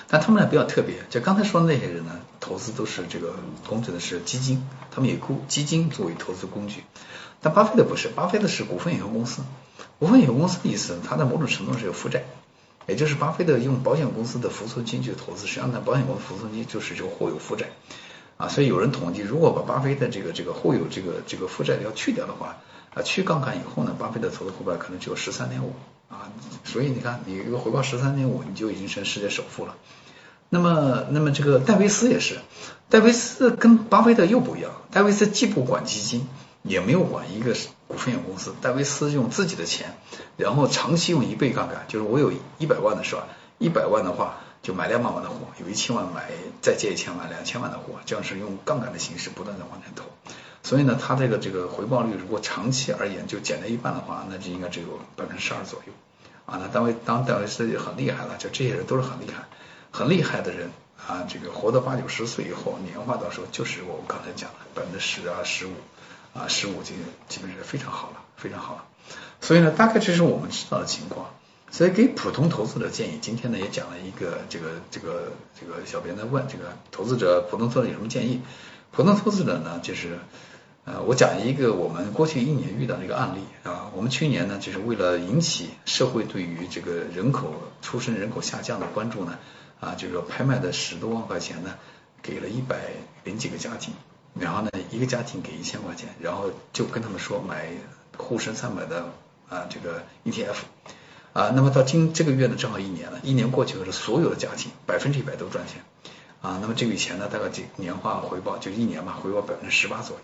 [0.08, 3.34] 但他们俩比较特别，就刚才说的那些人呢，投资都是这个
[3.68, 6.84] 工具的是基金，他们以股基金作为投资工具。
[7.42, 9.42] 但巴菲特不是，巴菲特是股份有限公司。
[10.00, 12.24] 股份有限公司的意思，它在某种程度上是有负债，
[12.88, 17.68] 也就是巴菲特用保险公司的浮存金去投资，实际上呢，保险公司浮存金就是就或有负债
[18.38, 18.48] 啊。
[18.48, 22.58] 所以有人统计，如果把巴菲特这个这个或有这个这个负债要去掉的话，
[22.94, 25.74] 啊，去杠杆以后呢，巴菲特投资回报可能只有十三点五。
[26.16, 26.32] 啊，
[26.64, 29.76] 所以你看，你一个回报十三点五，你就已经成世界首富了。
[30.50, 32.40] 那么，那么这个戴维斯也是，
[32.90, 34.72] 戴维斯跟巴菲特又不一样。
[34.92, 36.28] 戴维斯既不管基金，
[36.64, 37.56] 也没有管一个
[37.88, 38.54] 股份有限公司。
[38.62, 39.98] 戴维斯用自己的钱，
[40.38, 43.24] 然后长期用一倍杠杆，就是我有一百万的时候？
[43.58, 46.30] 一百万的话就买两百万的货，有一千万买
[46.62, 50.04] 再借一千万，两千万的货，这样是用杠杆的形式不断的往前投。
[50.62, 55.94] 所以呢，它这个这个回报率如果长期而言就减了一半的话，那就应该只有百分之十二左右
[56.46, 56.60] 啊。
[56.62, 59.44] 那单位当戴维斯就很厉害了，就这些人都是很厉害，
[59.92, 60.72] 很厉害的人
[61.08, 61.26] 啊。
[61.28, 65.72] 这个活到八九十岁以后，年化到时候就是我们刚才讲的百分之十啊、十五
[66.34, 66.94] 啊、十五就
[67.28, 68.84] 基本上是非常好了，非常好了。
[69.42, 71.28] 所以呢，大概这是我们知道的情况。
[71.72, 78.42] 所以给普通投资者建议，今天呢也讲了一个这个这个这个小编在问这个投资者普通投资者有什么建议？
[78.92, 80.20] 普通投资者呢就是。
[80.86, 89.40] 呃，我讲一个我们过去一年遇到的一个案例啊，我们去年呢，就是为了引起社会对于这个人口出生人口下降的关注呢，
[89.80, 91.74] 啊，就是说拍卖的十多万块钱呢，
[92.22, 92.78] 给了一百
[93.24, 93.96] 零几个家庭，
[94.40, 97.68] 然后呢，一个家庭给一千块钱，然后就跟他们说买
[98.16, 99.08] 沪深三百的
[99.50, 100.58] 啊这个 ETF，
[101.34, 105.82] 啊，那么到今这个月呢，正好一年了，一年过去了，所有的家庭百分之一百都赚钱，
[106.44, 110.22] 啊，那么这笔钱呢，大概这年化回报就一年嘛，回报百分之十八左右。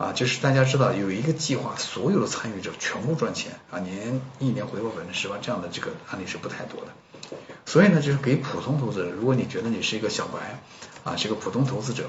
[0.00, 7.36] 啊，就是大家知道有一个计划，所有的参与者全部赚钱啊，年一年回报百分之十八，这样的这个案例是不太多的。
[7.66, 10.58] 所以呢，就是给普通投资者，如果你觉得你是一个小白
[11.04, 12.08] 啊，是个普通投资者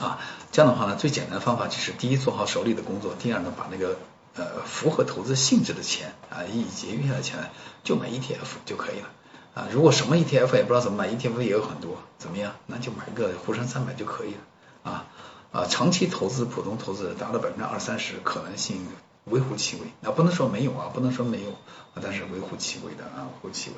[0.00, 0.18] 啊，
[0.50, 3.98] 这样的话呢，最简单的方法就是第一做好手里的工作，第二呢，把那个
[4.34, 7.50] 呃符合投资性质的钱啊，以节约下来钱
[7.84, 9.10] 就买 ETF 就可以了
[9.52, 9.68] 啊。
[9.70, 12.54] 如果什么 ETF 也不知道怎么买，ETF 也有很多，怎么样？
[12.66, 15.06] 那就买个沪深三百就可以了啊。
[15.54, 18.84] 啊，长期投资普通投资者达到百分之二三十，可能性
[19.26, 19.82] 微乎其微。
[20.00, 21.54] 那不能说没有啊，不能说没有，
[22.02, 23.76] 但是微乎其微的啊，微乎其微。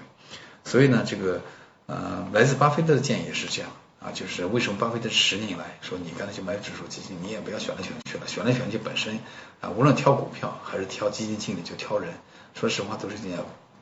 [0.64, 1.42] 所以呢，这个
[1.84, 3.70] 呃，来自巴菲特的建议也是这样
[4.00, 9.20] 啊，就是为什么巴菲特十年以来说你干脆去买指数基金，你也不要选来选去了，选来选去本身
[9.60, 12.14] 啊，无论挑股票还是挑基金经理就挑人，
[12.54, 13.38] 说实话都是一件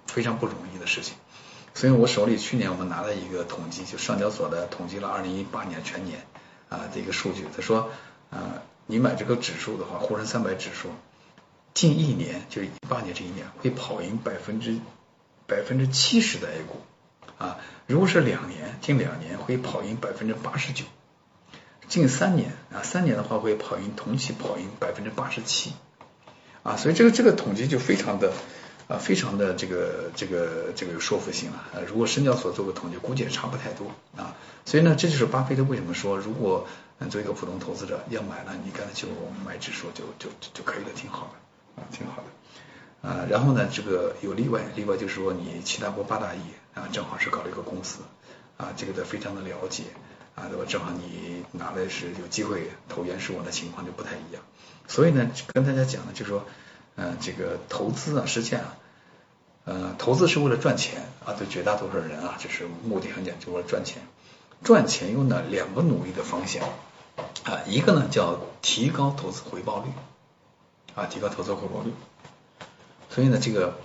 [0.09, 1.14] 非常不容易的事情。
[1.74, 6.26] 所以我手里去年我们拿了一个统计，就上交所的统计了二零一八年全年。
[6.75, 7.91] 啊，这个数据，他说，
[8.31, 10.89] 啊，你买这个指数的话，沪深三百指数，
[11.72, 14.79] 近一年，就是一八年这一年，会跑赢百分之
[15.47, 16.81] 百分之七十的 A 股，
[17.39, 20.85] 啊，如果是两年，近两年会跑赢百分之八十九，
[21.87, 25.72] 近三年啊，三年的话会跑赢同期跑赢百分之八十七，
[26.64, 28.33] 啊，所以这个这个统计就非常的。
[28.87, 31.64] 啊，非常的这个这个这个有说服性了。
[31.72, 34.37] 呃，如果深交所做个统计，估计也差不太多啊。
[34.66, 36.66] 所以呢，这就是巴菲特为什么说，如果
[37.09, 39.09] 作为一个普通投资者要买呢，你干脆就
[39.47, 43.26] 买指数就就就可以了，挺好的啊，挺好的啊。
[43.30, 46.41] 然后呢，这个有例外，例外就是说你七大国八大亿
[46.74, 48.01] 啊，正好是搞了一个公司
[48.59, 49.85] 啊，这个的非常的了解
[50.35, 50.64] 啊，对吧？
[50.68, 54.43] 正好你拿的是有机会投原始股的情况就不太一样。
[54.87, 56.45] 所以呢，跟大家讲呢，就是说。
[56.97, 58.61] 嗯，这个投资啊，实际上，
[59.64, 64.03] 呃，投资是为了赚钱啊，对绝大多数人啊，就是目的很简单，就为了赚钱。
[64.62, 66.62] 赚钱有哪两个努力的方向
[67.45, 67.61] 啊？
[67.66, 69.90] 一个呢叫提高投资回报率
[70.95, 71.92] 啊，提高投资回报率。
[73.11, 73.76] 所以呢，这个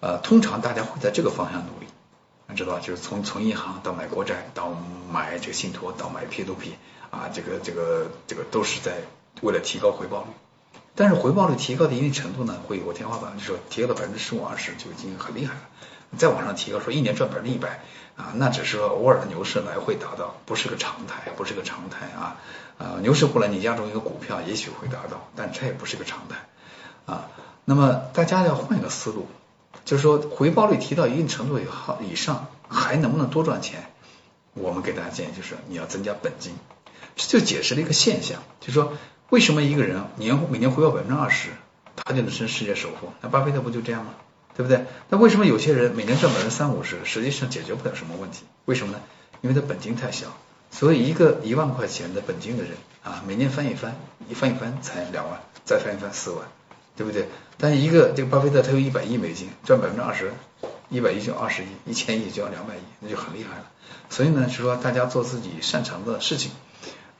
[0.00, 1.86] 呃，通常大家会在这个方向努力，
[2.48, 2.80] 你知道吧？
[2.80, 4.76] 就是从从银行到买国债，到
[5.10, 6.74] 买这个信托，到买 P to P
[7.10, 9.00] 啊，这个这个这个都是在
[9.40, 10.28] 为了提高回报率。
[10.94, 15.60] 但是回报率提高的一定程度呢，会有个天花板，就是说提高到百分之十五二十就已经很厉害了。
[16.18, 17.80] 再往上提高，说一年赚百分之一百
[18.16, 22.36] 啊，那只是偶尔的牛市来会达到，不是个常态，不是个常态啊。
[22.76, 26.36] 呃，牛市过来，你押中一个股票，也许会达到，但这也不是个常态
[27.06, 27.28] 啊。
[27.64, 29.26] 那么大家要换一个思路，
[29.86, 33.90] 就是说回报率提到一定程度以后以上，还能不能多赚钱？
[34.52, 36.52] 我们给大家建议就是你要增加本金，
[37.16, 38.92] 这就解释了一个现象，就是说。
[39.32, 41.48] 为什么一个人年每年回报百分之二十，
[41.96, 43.14] 他就能成世界首富？
[43.22, 44.10] 那巴菲特不就这样吗？
[44.54, 44.84] 对不对？
[45.08, 48.44] 那为什么有些人每年赚百分之三五十，实际上解决不了什么问题？
[48.66, 49.00] 为什么呢？
[49.40, 50.26] 因为他本金太小。
[50.70, 52.72] 所以一个一万块钱的本金的人
[53.02, 53.96] 啊，每年翻一翻，
[54.28, 56.46] 一翻一翻才两万，再翻一翻四万，
[56.94, 57.26] 对不对？
[57.56, 60.30] 但是一个这个巴菲特他有一百亿美金，赚百分之二十，
[60.90, 63.64] 一百亿就二十亿，一千亿就要两百亿，那就很厉害了。
[64.10, 66.50] 所以呢，是说大家做自己擅长的事情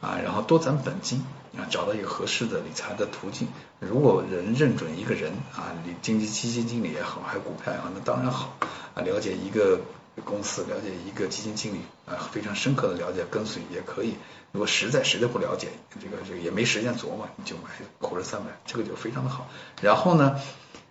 [0.03, 1.25] 啊，然后多攒本金。
[1.55, 3.47] 啊，找到一个合适的理财的途径。
[3.79, 8.57] 如果人认准一个人啊，你经济基金经理也好，还有股票也好，那当然好
[8.95, 9.03] 啊。
[9.03, 9.79] 了解一个
[10.25, 14.15] 公司，了解一个基金经理啊，非常深刻的了解，跟随也可以。
[14.53, 15.69] 如果实在实在不了解，
[16.01, 17.65] 这个这个也没时间琢磨，你就买
[18.01, 19.47] 沪深三百，这个就非常的好。
[19.83, 20.41] 然后呢，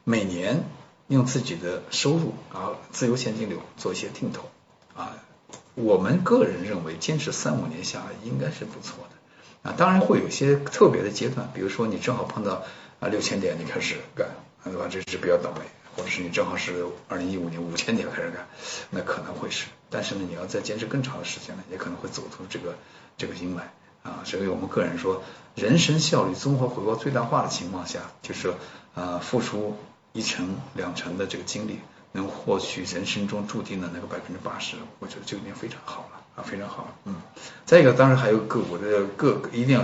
[0.03, 0.64] 每年
[1.07, 4.47] 用自己的收入啊，自由现金流做一些定投。
[5.76, 9.70] 我们个人认为，坚持三五年下来，应该是不错的。
[9.70, 12.64] 啊，当然会有一些特别的阶段，比如说你正好碰到
[13.00, 14.28] 啊六千点，你开始干，
[14.64, 14.88] 对吧？
[14.90, 15.62] 这是比较倒霉，
[15.96, 18.48] 或者是你正好是二零一五年五千点开始干，
[18.90, 19.68] 那可能会是。
[19.90, 22.76] 但是呢，你要再坚持更长的时间呢，也可能会走出这个
[23.18, 23.62] 这个阴霾
[24.04, 24.24] 啊。
[24.26, 25.22] 所以我们个人说，
[25.56, 28.54] 人生效率综合回报最大化的情况下，就是
[28.96, 29.78] 啊付出
[30.12, 31.80] 一成两成的这个精力，
[32.14, 36.18] 能获取人生中注定的那个百分之八十，我觉得就已经非常好了。
[36.34, 37.16] 啊，非常好，嗯，
[37.66, 39.84] 再一个，当然还有个股的个一定要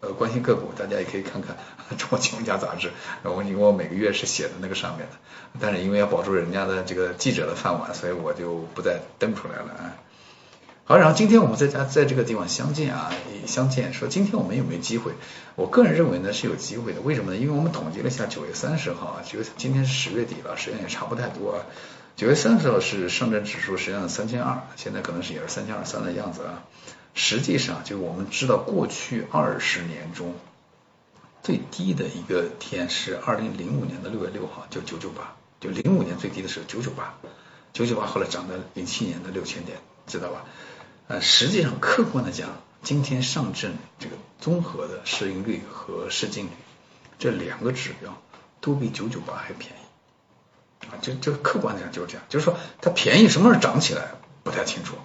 [0.00, 1.56] 呃关心个股，大家也可以看看
[1.96, 2.90] 《中国金融家》杂志，
[3.22, 5.16] 我因为我每个月是写的那个上面的，
[5.58, 9.96] 但是因为要保住人家的这个记者的饭碗，所以我就不再登出来了啊。
[10.88, 13.12] 好，然后今天我们在家在这个地方相见啊，
[13.46, 15.12] 相见说今天我们有没有机会？
[15.54, 17.36] 我个人认为呢是有机会的，为什么呢？
[17.36, 21.66] 因为我们统计了一下九月三十号啊，九月今天是十月底了，时间也差不太多啊。
[22.16, 26.64] 九月三十号是上证指数实际上三千二，现在可能是也是三千二三的样子啊。
[27.12, 30.32] 实际上就我们知道过去二十年中
[31.42, 37.12] 最低的一个天是二零零五年的六月六号，就九九八，就零五年最低的时候九九八，
[37.74, 39.76] 九九八后来涨到零七年的六千点，
[40.06, 40.46] 知道吧？
[41.08, 42.50] 呃，实际上客观的讲，
[42.82, 46.50] 今天上证这个综合的市盈率和市净率
[47.18, 48.20] 这两个指标
[48.60, 54.12] 都比九九八还便宜啊，就就客观的讲就是这样，就是说它便宜什么时候涨起来
[54.44, 54.96] 不太清楚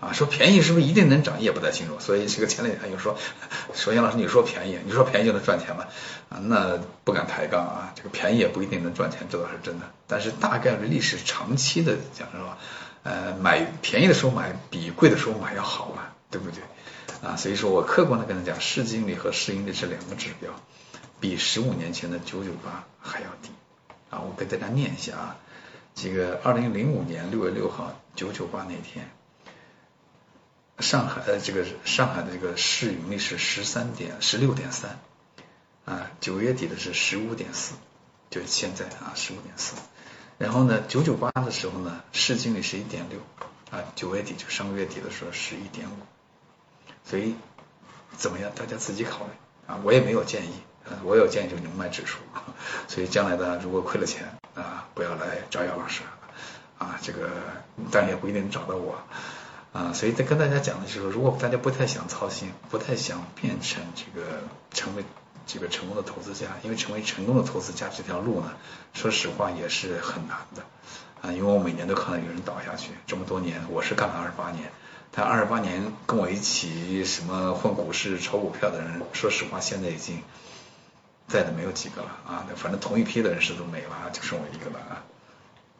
[0.00, 3.18] 啊，说便宜是不是一定能涨也不太清楚，所以这个前两天又说，
[3.74, 5.84] 首先老师你说便宜，你说便宜就能赚钱吗？
[6.30, 12.56] 啊，那不敢抬杠啊，这个便宜也不一定能赚钱，这倒是真的，但是大概率历史长期的讲是吧？
[13.02, 16.62] 呃，买便宜的时候买比贵的时候买要好嘛，对不对？
[17.22, 20.50] 啊，所以说我客观的跟他讲，市净率和市盈率这两个指标，
[21.18, 23.50] 比十五年前的九九八还要低。
[24.10, 25.36] 啊，我给大家念一下啊，
[25.94, 29.08] 这个二零零五年六月六号九九八那天，
[30.78, 34.98] 上海呃这个上海的这个市盈率是十三点十六点三，
[35.84, 37.74] 啊，九月底的是十五点四，
[38.30, 39.76] 就是现在啊十五点四。
[40.40, 43.18] 然后呢，九九八的时候呢，市净率是一点六
[43.70, 45.94] 啊，九月底就上个月底的时候是一点五，
[47.04, 47.34] 所以
[48.16, 48.50] 怎么样？
[48.54, 49.32] 大家自己考虑
[49.66, 50.54] 啊，我也没有建议，
[50.86, 52.20] 啊我有建议就是你们卖指数，
[52.88, 56.00] 所以将来呢，如果亏了钱啊，不要来找姚老师
[56.78, 57.28] 啊，这个
[57.90, 58.96] 但也不一定能找到我
[59.74, 64.40] 啊，所以在跟大家讲的就是，如果大家不太想操心，不太想变成这个
[64.72, 65.04] 成为。
[65.52, 68.52] 这个成功的投资家，因为成为成功的投资家这条路呢，
[68.92, 70.62] 说实话也是很难的
[71.22, 71.32] 啊。
[71.32, 74.70] 因为我每年都看到有人倒下去，这么多年我是干了二十八年，
[75.10, 80.22] 但二十八年跟我一起什么混股市、炒股票的人，说实话现在已经
[81.26, 82.46] 在的没有几个了啊。
[82.54, 85.02] 反正同一批的人是都没了，就剩我一个了啊，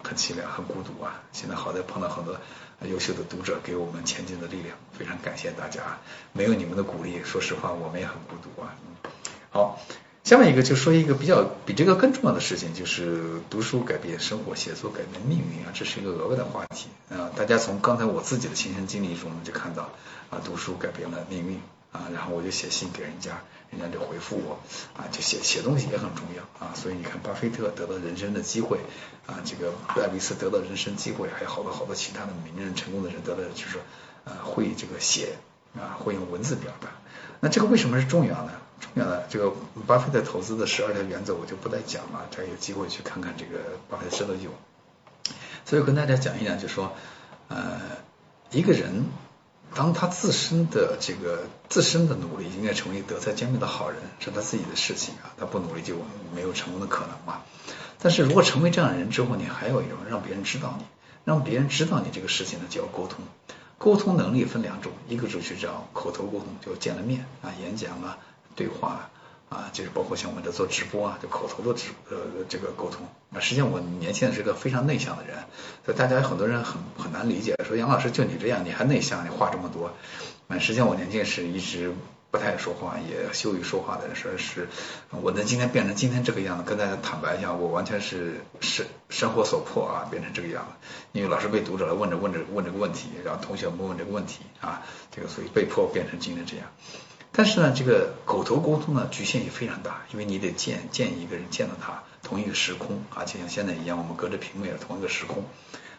[0.02, 1.22] 很凄凉，很孤独啊。
[1.32, 2.36] 现在好在碰到很多
[2.82, 5.98] 优秀的读者给我们前进的力量，非常感谢大家。
[6.32, 8.74] 没有你们的鼓励，说实话我们也很孤独啊。
[9.52, 9.80] 好，
[10.22, 17.32] 下面一个就说一个比较比这个更重要的事情，就是读书改变生活，写作改变命运啊，这是一个额外的话题啊。
[17.34, 19.90] 大家从刚才我自己的亲身经历中就看到
[20.30, 23.42] 啊，读书改变了命运啊，然后我就写信给人家，
[23.72, 24.60] 人家就回复我
[24.96, 26.70] 啊，就写写东西也很重要啊。
[26.76, 28.78] 所以你看，巴菲特得到人生的机会
[29.26, 33.80] 啊，这个戴维斯得到人生机会，还有好多好多其他的名人成功的人得到就是
[34.22, 35.34] 呃会这个写
[35.74, 36.90] 啊，会用文字表达。
[37.40, 38.52] 那这个为什么是重要呢？
[38.80, 39.52] 重要的这个
[39.86, 43.58] 巴菲特投资的十二条原则我就不再讲了，大家有机会去看看这个
[43.88, 44.50] 巴菲特十二有。
[45.64, 46.92] 所以跟大家讲一讲，就说
[47.48, 47.80] 呃
[48.50, 49.04] 一个人
[49.74, 55.94] 当他自身的这个自身的努力应该成为德才兼备的好人，是他自己的事情啊，他不努力就
[56.34, 57.42] 没有成功的可能嘛。
[58.02, 60.84] 但是如果成为这样的人之后，你还有一种让别人知道你，
[61.24, 63.18] 让别人知道你这个事情呢，就要沟通。
[63.78, 68.18] 沟通能力分两种，一个就是叫口头沟通，就见了面啊，演讲啊。
[68.56, 69.10] 对话
[69.48, 72.16] 啊，就是包括像我们这做直播啊，就口头的直呃
[72.48, 73.06] 这个沟通。
[73.30, 75.36] 那实际上我年轻的是个非常内向的人，
[75.84, 79.92] 所以大家很多人很很难理解，说杨老师就你这样，你还内向，你话这么多。
[80.46, 81.92] 那实际上我年轻时一直
[82.30, 84.68] 不太爱说话，也羞于说话的人，说是
[85.10, 90.88] 我能今天变成今天这个样子，跟大家坦白一下，我完全是生生活所迫啊，变成这个样子。
[91.12, 96.66] 因为老是被读者来问着问着问这个问题，然后同学们问这个问题啊，这个所以被迫变成今天这样。
[97.40, 105.42] 但是呢，这个口头沟通呢，局限也非常大，因为你得见见一个人，见到他同一个时空啊，就像现在一样，我们隔着屏幕也是同一个时空。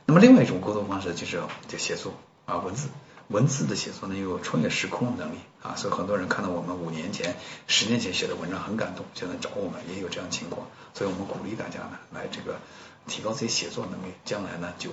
[0.05, 2.13] 那么另外一种沟通方式就是就写作
[2.45, 2.89] 啊，文字
[3.29, 7.35] 文字的写作呢，有穿越时空的能力啊，所以很多人看到我们五年前、
[7.65, 10.67] 十年前写的文章很感动，现在找我们，也有这样情况。
[10.93, 12.59] 所以我们鼓励大家呢，来这个
[13.07, 14.91] 提高自己写作能力，将来呢就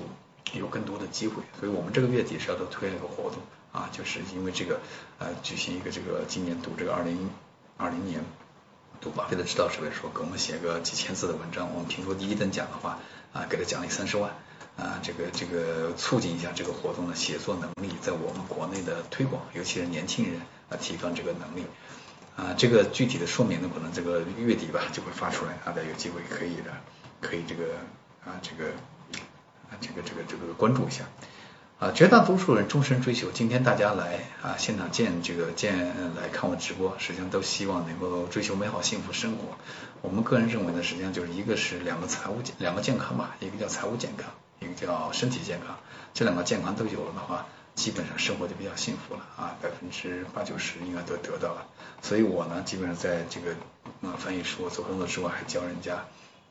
[0.55, 1.43] 有更多的机会。
[1.61, 3.37] 所以我们这个月底是要都推了一个活动。
[3.73, 4.81] 啊，就是因为这个
[5.19, 7.31] 呃，举行一个这个今年读这个二零
[7.77, 8.25] 二零年
[9.01, 11.73] 读巴菲特指导这本书，给我们写个几千字的文章。
[11.75, 12.99] 我们评出第一等奖的话，
[13.33, 14.33] 啊，给他奖励三十万，
[14.77, 20.41] 啊，这个这个促进一下这个活动的写作能力在我们国内的推广，尤其是年轻人
[20.71, 21.65] 啊，提高这个能力。
[22.37, 26.71] 啊，这个具体的说明呢，可能这个月底吧就会发出来，大家有机会可以的，
[27.21, 27.65] 可以这个
[28.25, 28.71] 啊，这个
[29.69, 31.05] 啊，这个这个这个关注一下。
[31.79, 33.31] 啊，绝大多数人终身追求。
[33.31, 39.57] 今天大家来啊，现场见这个见来看我直播，实际上都希望能够追求美好幸福生活。
[40.03, 44.27] 我们个人认为呢，实际上就是一个是两个财务两个健康吧，一个叫财务健康，
[44.59, 45.79] 一个叫身体健康。
[46.15, 51.65] 这两个健康都有了的话，基本上生活就比较幸福了啊，百分之八九十应该都得到了。
[52.03, 53.53] 所以我呢，基本上在这个
[54.03, 56.05] 啊翻译书做工作之外，还教人家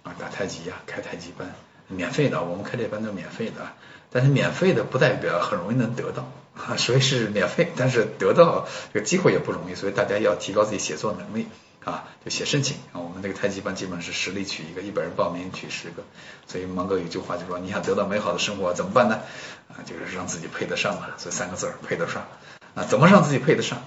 [0.04, 1.54] 啊打太极呀，开太极班，
[1.90, 3.74] 免费的，我们开这班都是免费的。
[4.12, 11.48] 但是免费的不代表很容易能得到啊， 所以是免费，但是得到这个机会也不容易，所以大家要提高自己写作能力。
[11.86, 16.04] 啊，就写申请啊，我们这个太极班基本是十例取一个，一百人报名取十个，
[16.46, 19.22] 所以芒格有句话就说，你想得到美好的生活怎么办呢？
[19.70, 22.28] 啊，就是让自己配得上嘛，这三个字儿配得上
[22.76, 23.84] 啊，怎么让自己配得上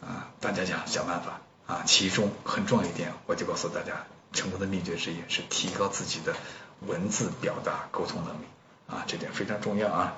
[0.00, 0.34] 啊？
[0.40, 1.40] 大家想想办法
[1.72, 6.34] 啊，其中很重要一点，我就告诉大家，成功的秘诀之一是提高自己的
[6.88, 8.46] 文字表达沟通能力
[8.88, 10.14] 啊，这点非常重要啊。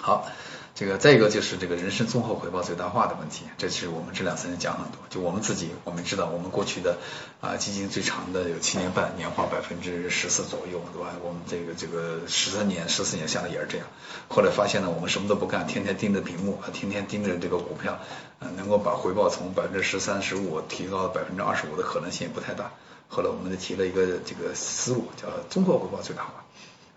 [0.00, 0.28] 好。
[0.72, 4.98] 这个再一个就是这个人生综合回报最大化的问题，这是我们这两三年讲很多。
[5.10, 6.96] 就我们自己，我们知道我们过去的
[7.42, 11.10] 啊基金最长的有七年半，年化百分之十四左右，对吧？
[11.22, 13.86] 我们这个这个十三年、十四年下来也是这样。
[14.28, 17.98] 后来发现呢，我们什么都不干，天天盯着屏幕，天天盯着这个股票，
[18.38, 22.70] 啊，能够把回报从百分之十三、十五提高到百分之二十五的可能性也不太大。
[23.08, 26.44] 后来我们就提了一个这个思路，叫综合回报最大化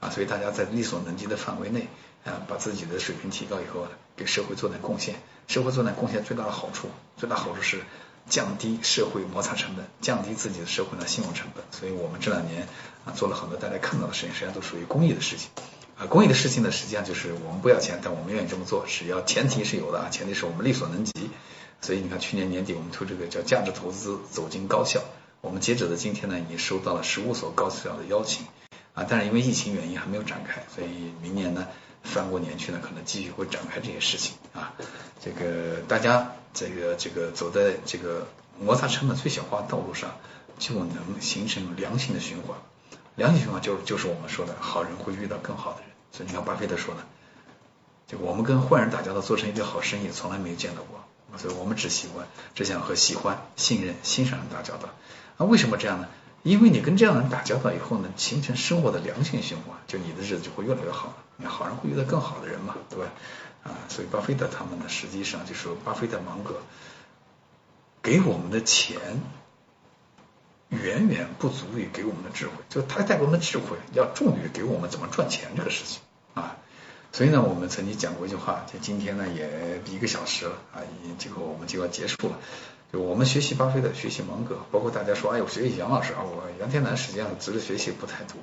[0.04, 1.88] 啊，所以大家在力所能及的范围内。
[2.24, 3.86] 啊，把自己的水平提高以后，
[4.16, 5.16] 给社会做点贡献。
[5.49, 6.88] 社会做点贡献最大的好处，
[7.18, 7.82] 最大好处是
[8.30, 11.66] 降低社会摩擦成本，降低自己的社会的信用成本。
[11.78, 12.66] 所以我们这两年
[13.04, 15.49] 啊做了很多大家看到的事情，实际上都属于公益的事情。
[15.97, 21.12] 啊，公益的事情呢，实际上就是我们不要钱，但我们愿意这么做，只要前提是有的啊，前提是我们力所能及。
[21.82, 25.01] 所以你看，去年年底我们推这个叫价值投资走进高校，
[25.41, 28.45] 我们截止的今天呢，已经收到了十五所高校的邀请
[28.93, 31.67] 啊，但是因为疫情原因还没有展开，所以明年呢。
[32.05, 34.73] 翻过年去呢，可能继续会展开这些事情啊。
[35.23, 38.27] 这个大家这个这个走在这个
[38.59, 40.17] 摩擦成本最小化道路上，
[40.59, 42.57] 就能形成良性的循环。
[43.15, 45.91] 良性循环就就是我们说的好人会遇到更好的人。
[46.11, 47.05] 所以你看巴菲特说的，
[48.05, 51.05] 就我们跟坏人打交道做成一个好生意，从来没有见到过。
[51.37, 54.89] 所以我们只喜欢只想和喜欢、信任、欣赏人打交道。
[55.37, 56.09] 那为什么这样呢？
[56.43, 61.13] 因为你跟这样的人打交道以后呢，形成生活的良性循环，就你的日子就会越来越好。
[61.37, 63.11] 你好人会遇到更好的人嘛，对吧？
[63.63, 66.61] 啊，所以巴菲特他们呢，实际上就说巴菲特芒格
[68.01, 68.97] 给我们的钱
[70.67, 76.01] 远远不足以给我们的智慧，就他带给我们的智慧要重于给我们怎么赚钱这个事情
[76.33, 76.57] 啊。
[77.13, 82.39] 所以呢，我们曾经讲过一句话，就今天呢也一个小时了啊，已经这个我们就要结束了。
[82.99, 88.37] 我们学习巴菲特，学习芒格，包括大家说，哎，我学习杨老师啊，我杨天南实际上值得学习不太多。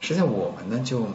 [0.00, 1.06] 实际上我们呢就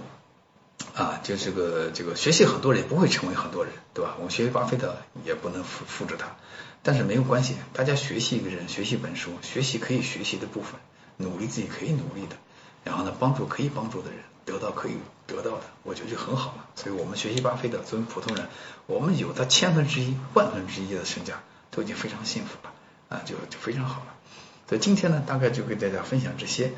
[0.94, 4.14] 啊，就这个这个学习很多人也不会成为很多人，对吧？
[4.18, 6.36] 我们学习巴菲特也不能复复制他，
[6.84, 10.80] 但是没有关系，大家学习一个人，学习一本书，学习可以学习的部分，
[11.18, 12.36] 努力自己可以努力的，
[12.84, 16.68] 然后呢，帮助可以帮助的人，得到可以得到的，我觉得就很好了。
[16.76, 18.48] 所以我们学习巴菲特，作为普通人，
[18.86, 22.74] 我们有他千分之一、万分之一的身价，都已经非常幸福了。
[23.16, 24.14] 啊，就就非常好了。
[24.68, 26.72] 所以今天呢，大概就给大家分享这些。